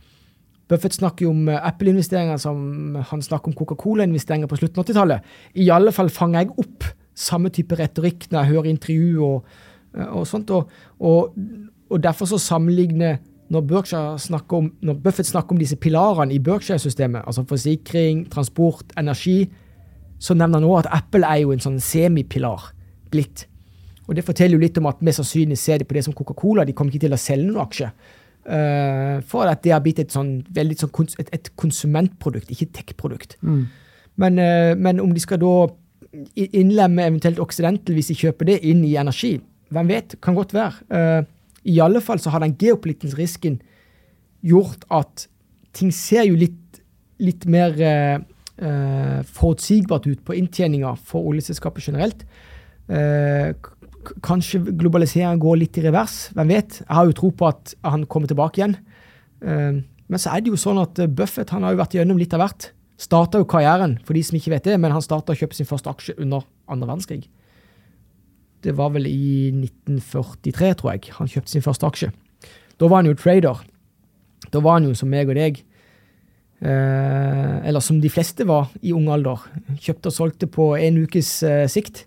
Buffett 0.71 0.95
snakker 0.95 1.27
jo 1.27 1.33
om 1.33 1.49
eh, 1.51 1.59
Apple-investeringer 1.67 2.39
som 2.41 2.95
han 3.09 3.23
snakker 3.25 3.51
om 3.51 3.57
Coca-Cola-investeringer 3.59 4.49
på 4.49 4.59
slutten 4.61 4.81
av 4.81 4.87
80-tallet. 4.87 5.33
I 5.59 5.67
alle 5.75 5.93
fall 5.95 6.11
fanger 6.13 6.45
jeg 6.45 6.55
opp 6.63 6.87
samme 7.17 7.51
type 7.53 7.75
retorikk 7.77 8.29
når 8.31 8.39
jeg 8.39 8.53
hører 8.53 8.71
intervju 8.71 9.25
og, 9.27 9.51
eh, 9.97 10.07
og 10.07 10.25
sånt. 10.29 10.53
Og, 10.55 10.71
og, 10.99 11.35
og, 11.89 11.99
derfor 12.03 12.31
så 12.31 12.39
sammenligner 12.41 13.19
når, 13.51 13.67
om, 14.55 14.71
når 14.81 14.99
Buffett 15.03 15.27
snakker 15.27 15.55
om 15.55 15.59
disse 15.59 15.75
pilarene 15.75 16.33
i 16.33 16.39
Berkshire-systemet, 16.39 17.25
altså 17.27 17.43
forsikring, 17.47 18.25
transport, 18.31 18.95
energi, 18.97 19.49
så 20.21 20.37
nevner 20.37 20.61
han 20.61 20.69
også 20.69 20.85
at 20.85 21.01
Apple 21.01 21.27
er 21.27 21.41
jo 21.43 21.51
en 21.51 21.63
sånn 21.63 21.79
semipilar 21.83 22.69
blitt. 23.11 23.47
Og 24.07 24.15
Det 24.15 24.23
forteller 24.25 24.55
jo 24.55 24.63
litt 24.63 24.77
om 24.79 24.87
at 24.89 25.01
mest 25.03 25.21
sannsynlig 25.21 25.57
ser 25.59 25.81
de 25.81 25.87
på 25.87 25.95
det 25.95 26.05
som 26.05 26.15
Coca-Cola. 26.15 26.65
De 26.65 26.73
kommer 26.75 26.93
ikke 26.93 27.07
til 27.07 27.15
å 27.15 27.19
selge 27.19 27.47
noen 27.47 27.63
aksjer. 27.63 27.91
Uh, 28.41 29.21
for 29.29 29.45
at 29.45 29.61
det 29.61 29.69
har 29.69 29.83
blitt 29.85 29.99
et, 30.01 30.09
sånn, 30.09 30.39
veldig 30.49 30.79
sånn 30.79 30.91
kons 30.95 31.13
et, 31.21 31.27
et, 31.35 31.51
konsumentprodukt, 31.61 32.49
ikke 32.49 32.71
tech-produkt. 32.73 33.35
Mm. 33.45 33.67
Men, 34.23 34.39
uh, 34.41 34.71
men, 34.73 35.01
om 35.03 35.11
de 35.13 35.21
skal 35.21 35.37
da 35.43 35.69
innlemme 36.35 37.05
eventuelt 37.05 37.39
Occidental 37.39 37.95
hvis 37.95 38.09
de 38.09 38.17
kjøper 38.17 38.49
det 38.49 38.57
inn 38.67 38.81
i 38.83 38.95
energi, 38.99 39.35
hvem 39.71 39.91
vet? 39.93 40.15
Kan 40.25 40.35
godt 40.35 40.55
være. 40.57 40.73
Uh, 40.89 41.21
I 41.69 41.77
alle 41.85 42.01
fall 42.01 42.19
så 42.19 42.33
har 42.33 42.41
den 42.41 42.57
geopolitiske 42.59 43.19
risken 43.19 43.59
gjort 44.41 44.87
at 44.89 45.27
ting 45.77 45.93
ser 45.93 46.25
jo 46.25 46.35
litt, 46.35 46.81
litt 47.21 47.45
mer 47.45 47.77
forutsigbart 49.31 50.05
ut 50.05 50.19
på 50.27 50.35
inntjeninga 50.37 50.91
for 51.07 51.29
oljeselskapet 51.31 51.85
generelt. 51.87 52.25
Kanskje 54.25 54.61
globaliseringen 54.65 55.41
går 55.41 55.59
litt 55.61 55.77
i 55.77 55.85
revers. 55.85 56.29
Hvem 56.35 56.53
vet? 56.53 56.81
Jeg 56.81 56.95
har 56.97 57.07
jo 57.07 57.17
tro 57.17 57.31
på 57.35 57.47
at 57.49 57.73
han 57.85 58.05
kommer 58.09 58.31
tilbake 58.31 58.61
igjen. 58.61 58.77
Ehm, 59.45 59.83
men 60.11 60.21
så 60.21 60.33
er 60.33 60.43
det 60.43 60.51
jo 60.51 60.59
sånn 60.59 60.81
at 60.81 60.99
eh, 60.99 61.09
Buffett 61.09 61.53
han 61.53 61.65
har 61.65 61.75
jo 61.75 61.81
vært 61.81 61.95
gjennom 61.97 62.19
litt 62.19 62.33
av 62.35 62.43
hvert. 62.43 62.71
Starta 63.01 63.41
jo 63.41 63.47
karrieren, 63.49 63.97
for 64.05 64.17
de 64.17 64.23
som 64.25 64.37
ikke 64.37 64.53
vet 64.53 64.67
det, 64.69 64.77
men 64.81 64.93
han 64.93 65.03
starta 65.05 65.33
å 65.33 65.37
kjøpe 65.37 65.57
sin 65.57 65.69
første 65.69 65.89
aksje 65.89 66.17
under 66.21 66.45
andre 66.69 66.89
verdenskrig. 66.89 67.23
Det 68.61 68.75
var 68.77 68.91
vel 68.93 69.07
i 69.09 69.49
1943, 69.55 70.73
tror 70.77 70.93
jeg, 70.93 71.13
han 71.17 71.31
kjøpte 71.31 71.53
sin 71.55 71.65
første 71.65 71.87
aksje. 71.87 72.11
Da 72.77 72.89
var 72.89 73.01
han 73.01 73.09
jo 73.09 73.17
trader. 73.17 73.63
Da 74.53 74.61
var 74.61 74.77
han 74.77 74.89
jo 74.89 74.93
som 74.97 75.09
meg 75.09 75.29
og 75.29 75.37
deg. 75.37 75.63
Eh, 76.61 77.55
eller 77.65 77.81
som 77.81 77.97
de 78.01 78.09
fleste 78.13 78.45
var 78.45 78.69
i 78.85 78.93
ung 78.93 79.09
alder. 79.09 79.41
Kjøpte 79.81 80.11
og 80.11 80.15
solgte 80.15 80.49
på 80.49 80.71
en 80.77 81.01
ukes 81.01 81.31
eh, 81.47 81.65
sikt. 81.71 82.05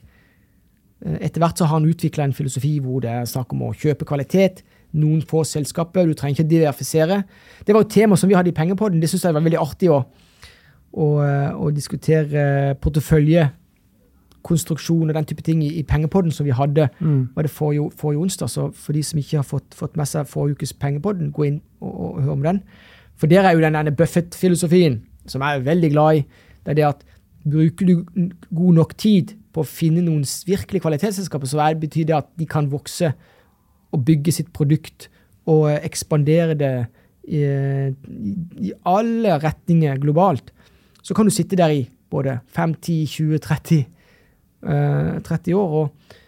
Eh, 1.04 1.18
etter 1.26 1.42
hvert 1.42 1.58
så 1.60 1.66
har 1.68 1.76
han 1.78 1.90
utvikla 1.90 2.22
en 2.26 2.36
filosofi 2.36 2.72
hvor 2.82 2.98
det 3.04 3.10
er 3.12 3.24
snakk 3.28 3.48
om 3.54 3.60
å 3.68 3.76
kjøpe 3.76 4.08
kvalitet. 4.08 4.56
Noen 4.94 5.22
få 5.28 5.38
selskaper. 5.48 6.02
Du 6.06 6.14
trenger 6.14 6.34
ikke 6.38 6.52
diversifisere. 6.52 7.16
Det 7.66 7.74
var 7.74 7.82
et 7.84 7.94
tema 7.94 8.14
som 8.16 8.28
vi 8.30 8.36
hadde 8.38 8.50
i 8.52 8.56
Pengepodden. 8.56 9.00
Det 9.02 9.10
syns 9.10 9.24
jeg 9.26 9.36
var 9.36 9.44
veldig 9.44 9.62
artig 9.62 9.88
å, 9.92 9.94
å, 10.94 11.06
eh, 11.24 11.50
å 11.52 11.64
diskutere 11.74 12.40
porteføljekonstruksjon 12.84 15.08
og 15.10 15.16
den 15.18 15.28
type 15.30 15.44
ting 15.46 15.60
i, 15.66 15.70
i 15.80 15.88
Pengepodden 15.88 16.32
som 16.34 16.44
vi 16.46 16.56
hadde 16.56 16.84
mm. 17.00 17.22
var 17.36 17.42
det 17.46 17.52
forrige, 17.52 17.90
forrige, 17.98 18.22
onsdag. 18.26 18.48
Så 18.52 18.60
for 18.72 18.90
de 18.96 19.02
som 19.04 19.20
ikke 19.20 19.40
har 19.40 19.48
fått, 19.48 19.70
fått 19.76 19.96
med 20.00 20.06
seg 20.10 20.30
forrige 20.30 20.54
ukes 20.60 20.78
Pengepodden, 20.78 21.26
gå 21.34 21.42
inn 21.50 21.60
og, 21.80 21.92
og, 21.92 22.10
og 22.14 22.20
hør 22.22 22.36
om 22.38 22.46
den. 22.46 22.58
For 23.14 23.26
der 23.30 23.42
er 23.46 23.52
jo 23.54 23.62
den 23.62 23.94
Buffett-filosofien, 23.94 24.94
som 25.30 25.42
jeg 25.42 25.50
er 25.58 25.66
veldig 25.66 25.90
glad 25.92 26.10
i. 26.18 26.20
Det 26.64 26.70
er 26.72 26.78
det 26.80 26.88
at 26.88 27.00
bruker 27.44 27.84
du 27.86 27.94
god 28.56 28.74
nok 28.78 28.92
tid 28.98 29.26
på 29.54 29.62
å 29.62 29.68
finne 29.68 30.02
noen 30.02 30.24
virkelig 30.46 30.82
kvalitetsselskaper, 30.82 31.48
så 31.48 31.70
betyr 31.78 32.08
det 32.10 32.16
at 32.16 32.28
de 32.38 32.46
kan 32.50 32.70
vokse 32.70 33.12
og 33.94 34.04
bygge 34.04 34.34
sitt 34.34 34.50
produkt 34.52 35.08
og 35.50 35.68
ekspandere 35.76 36.56
det 36.58 36.74
i, 37.24 37.44
i 38.60 38.72
alle 38.88 39.38
retninger 39.40 40.00
globalt. 40.02 40.50
Så 41.04 41.14
kan 41.14 41.28
du 41.28 41.32
sitte 41.34 41.56
der 41.56 41.72
i 41.72 41.84
både 42.10 42.38
5, 42.56 42.74
10, 42.80 43.06
20, 43.06 43.38
30, 43.44 43.86
uh, 44.66 45.20
30 45.22 45.54
år. 45.54 45.78
og 45.82 46.20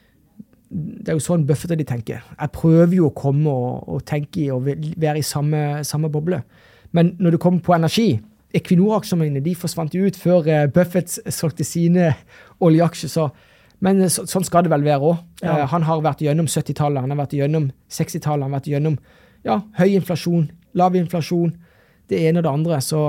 det 0.77 1.13
er 1.13 1.17
jo 1.17 1.23
sånn 1.23 1.45
Buffett 1.47 1.77
de 1.79 1.87
tenker. 1.87 2.25
Jeg 2.35 2.53
prøver 2.53 2.97
jo 2.99 3.09
å 3.09 3.17
komme 3.17 3.51
og, 3.51 3.85
og 3.87 4.07
tenke 4.07 4.43
i 4.43 4.49
og 4.53 4.67
være 4.67 5.21
i 5.21 5.27
samme, 5.27 5.85
samme 5.87 6.11
boble. 6.13 6.41
Men 6.97 7.15
når 7.23 7.37
det 7.37 7.41
kommer 7.43 7.63
på 7.63 7.77
energi, 7.77 8.09
Equinor-aksjene 8.57 9.43
de 9.45 9.55
forsvant 9.59 9.93
ut 9.95 10.17
før 10.21 10.49
uh, 10.49 10.65
Buffett 10.73 11.19
solgte 11.33 11.67
sine 11.67 12.13
oljeaksjer. 12.65 13.13
Så, 13.13 13.29
men 13.85 14.01
så, 14.13 14.25
sånn 14.29 14.47
skal 14.47 14.67
det 14.67 14.73
vel 14.73 14.87
være 14.87 15.13
òg. 15.13 15.21
Ja. 15.43 15.61
Uh, 15.61 15.67
han 15.75 15.87
har 15.89 16.03
vært 16.05 16.25
gjennom 16.25 16.49
70-tallet, 16.51 17.05
han 17.05 17.15
har 17.15 17.23
vært 17.25 17.37
gjennom 17.37 17.71
60-tallet, 17.93 18.47
han 18.47 18.51
har 18.51 18.59
vært 18.59 18.73
gjennom 18.73 18.99
ja, 19.47 19.61
høy 19.79 19.93
inflasjon, 19.95 20.49
lav 20.77 20.97
inflasjon, 20.99 21.55
det 22.11 22.25
ene 22.27 22.43
og 22.43 22.49
det 22.49 22.55
andre. 22.55 22.81
Så, 22.85 23.07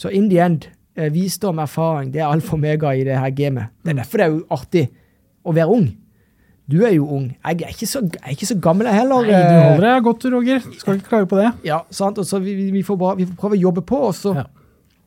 så 0.00 0.12
in 0.14 0.30
the 0.32 0.40
end, 0.44 0.70
uh, 0.98 1.08
visdom, 1.14 1.62
erfaring, 1.62 2.12
det 2.14 2.24
er 2.24 2.30
alfa 2.30 2.56
og 2.56 2.64
mega 2.64 2.96
i 2.96 3.06
det 3.06 3.20
her 3.20 3.34
gamet. 3.36 3.74
Det 3.84 3.94
er 3.94 4.02
derfor 4.02 4.22
det 4.22 4.28
er 4.28 4.36
jo 4.36 4.44
artig 4.58 4.86
å 5.44 5.56
være 5.56 5.78
ung. 5.78 5.88
Du 6.68 6.82
er 6.84 6.92
jo 6.92 7.06
ung. 7.16 7.30
Jeg 7.32 7.62
er 7.64 7.70
ikke 7.72 7.86
så, 7.88 8.02
er 8.04 8.34
ikke 8.34 8.46
så 8.46 8.58
gammel, 8.60 8.86
jeg 8.90 9.00
heller. 9.00 9.24
Nei, 9.24 9.38
du 9.40 9.54
holder 9.56 9.84
deg 9.86 10.02
godt, 10.04 10.24
Roger. 10.34 10.66
Skal 10.76 10.98
ikke 10.98 11.08
klage 11.14 11.28
på 11.30 11.38
det. 11.38 11.46
Ja, 11.64 11.78
sant. 11.88 12.18
Og 12.20 12.28
så 12.28 12.42
vi, 12.44 12.52
vi, 12.74 12.82
får 12.84 12.98
bare, 13.00 13.16
vi 13.16 13.24
får 13.30 13.38
prøve 13.40 13.56
å 13.56 13.60
jobbe 13.62 13.84
på, 13.88 14.00
og 14.10 14.12
så 14.16 14.34
ja. 14.36 14.44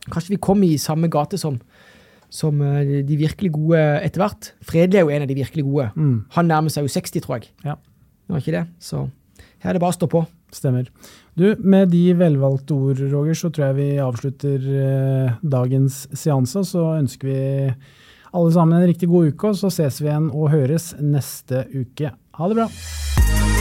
Kanskje 0.09 0.35
vi 0.35 0.41
kom 0.41 0.63
i 0.65 0.75
samme 0.81 1.09
gate 1.11 1.37
som, 1.37 1.59
som 2.31 2.61
eh, 2.65 3.01
de 3.05 3.19
virkelig 3.19 3.51
gode 3.53 3.81
etter 4.01 4.23
hvert. 4.23 4.51
Fredelig 4.65 5.01
er 5.01 5.05
jo 5.05 5.15
en 5.15 5.25
av 5.25 5.31
de 5.31 5.37
virkelig 5.37 5.65
gode. 5.67 5.89
Mm. 5.95 6.15
Han 6.37 6.49
nærmer 6.49 6.73
seg 6.73 6.87
jo 6.87 6.93
60, 6.95 7.25
tror 7.25 7.37
jeg. 7.39 7.51
Ja. 7.67 7.77
var 8.31 8.41
ikke 8.43 8.57
det? 8.57 8.67
Så 8.81 9.05
her 9.61 9.71
er 9.71 9.77
det 9.77 9.83
bare 9.83 9.93
å 9.93 9.99
stå 9.99 10.09
på. 10.11 10.25
Stemmer. 10.51 10.89
Du, 11.39 11.55
Med 11.63 11.93
de 11.93 12.11
velvalgte 12.19 12.75
ord, 12.75 12.99
Roger, 13.13 13.37
så 13.37 13.51
tror 13.53 13.69
jeg 13.69 13.77
vi 13.77 13.89
avslutter 14.03 14.69
eh, 14.83 15.39
dagens 15.43 16.03
seanse. 16.11 16.65
Så 16.67 16.89
ønsker 16.97 17.29
vi 17.29 17.39
alle 18.31 18.51
sammen 18.55 18.79
en 18.79 18.89
riktig 18.89 19.09
god 19.11 19.31
uke, 19.31 19.53
og 19.53 19.59
så 19.59 19.71
ses 19.71 20.01
vi 20.01 20.09
igjen 20.09 20.31
og 20.31 20.51
høres 20.51 20.93
neste 20.99 21.65
uke. 21.71 22.15
Ha 22.39 22.51
det 22.51 22.63
bra. 22.63 23.60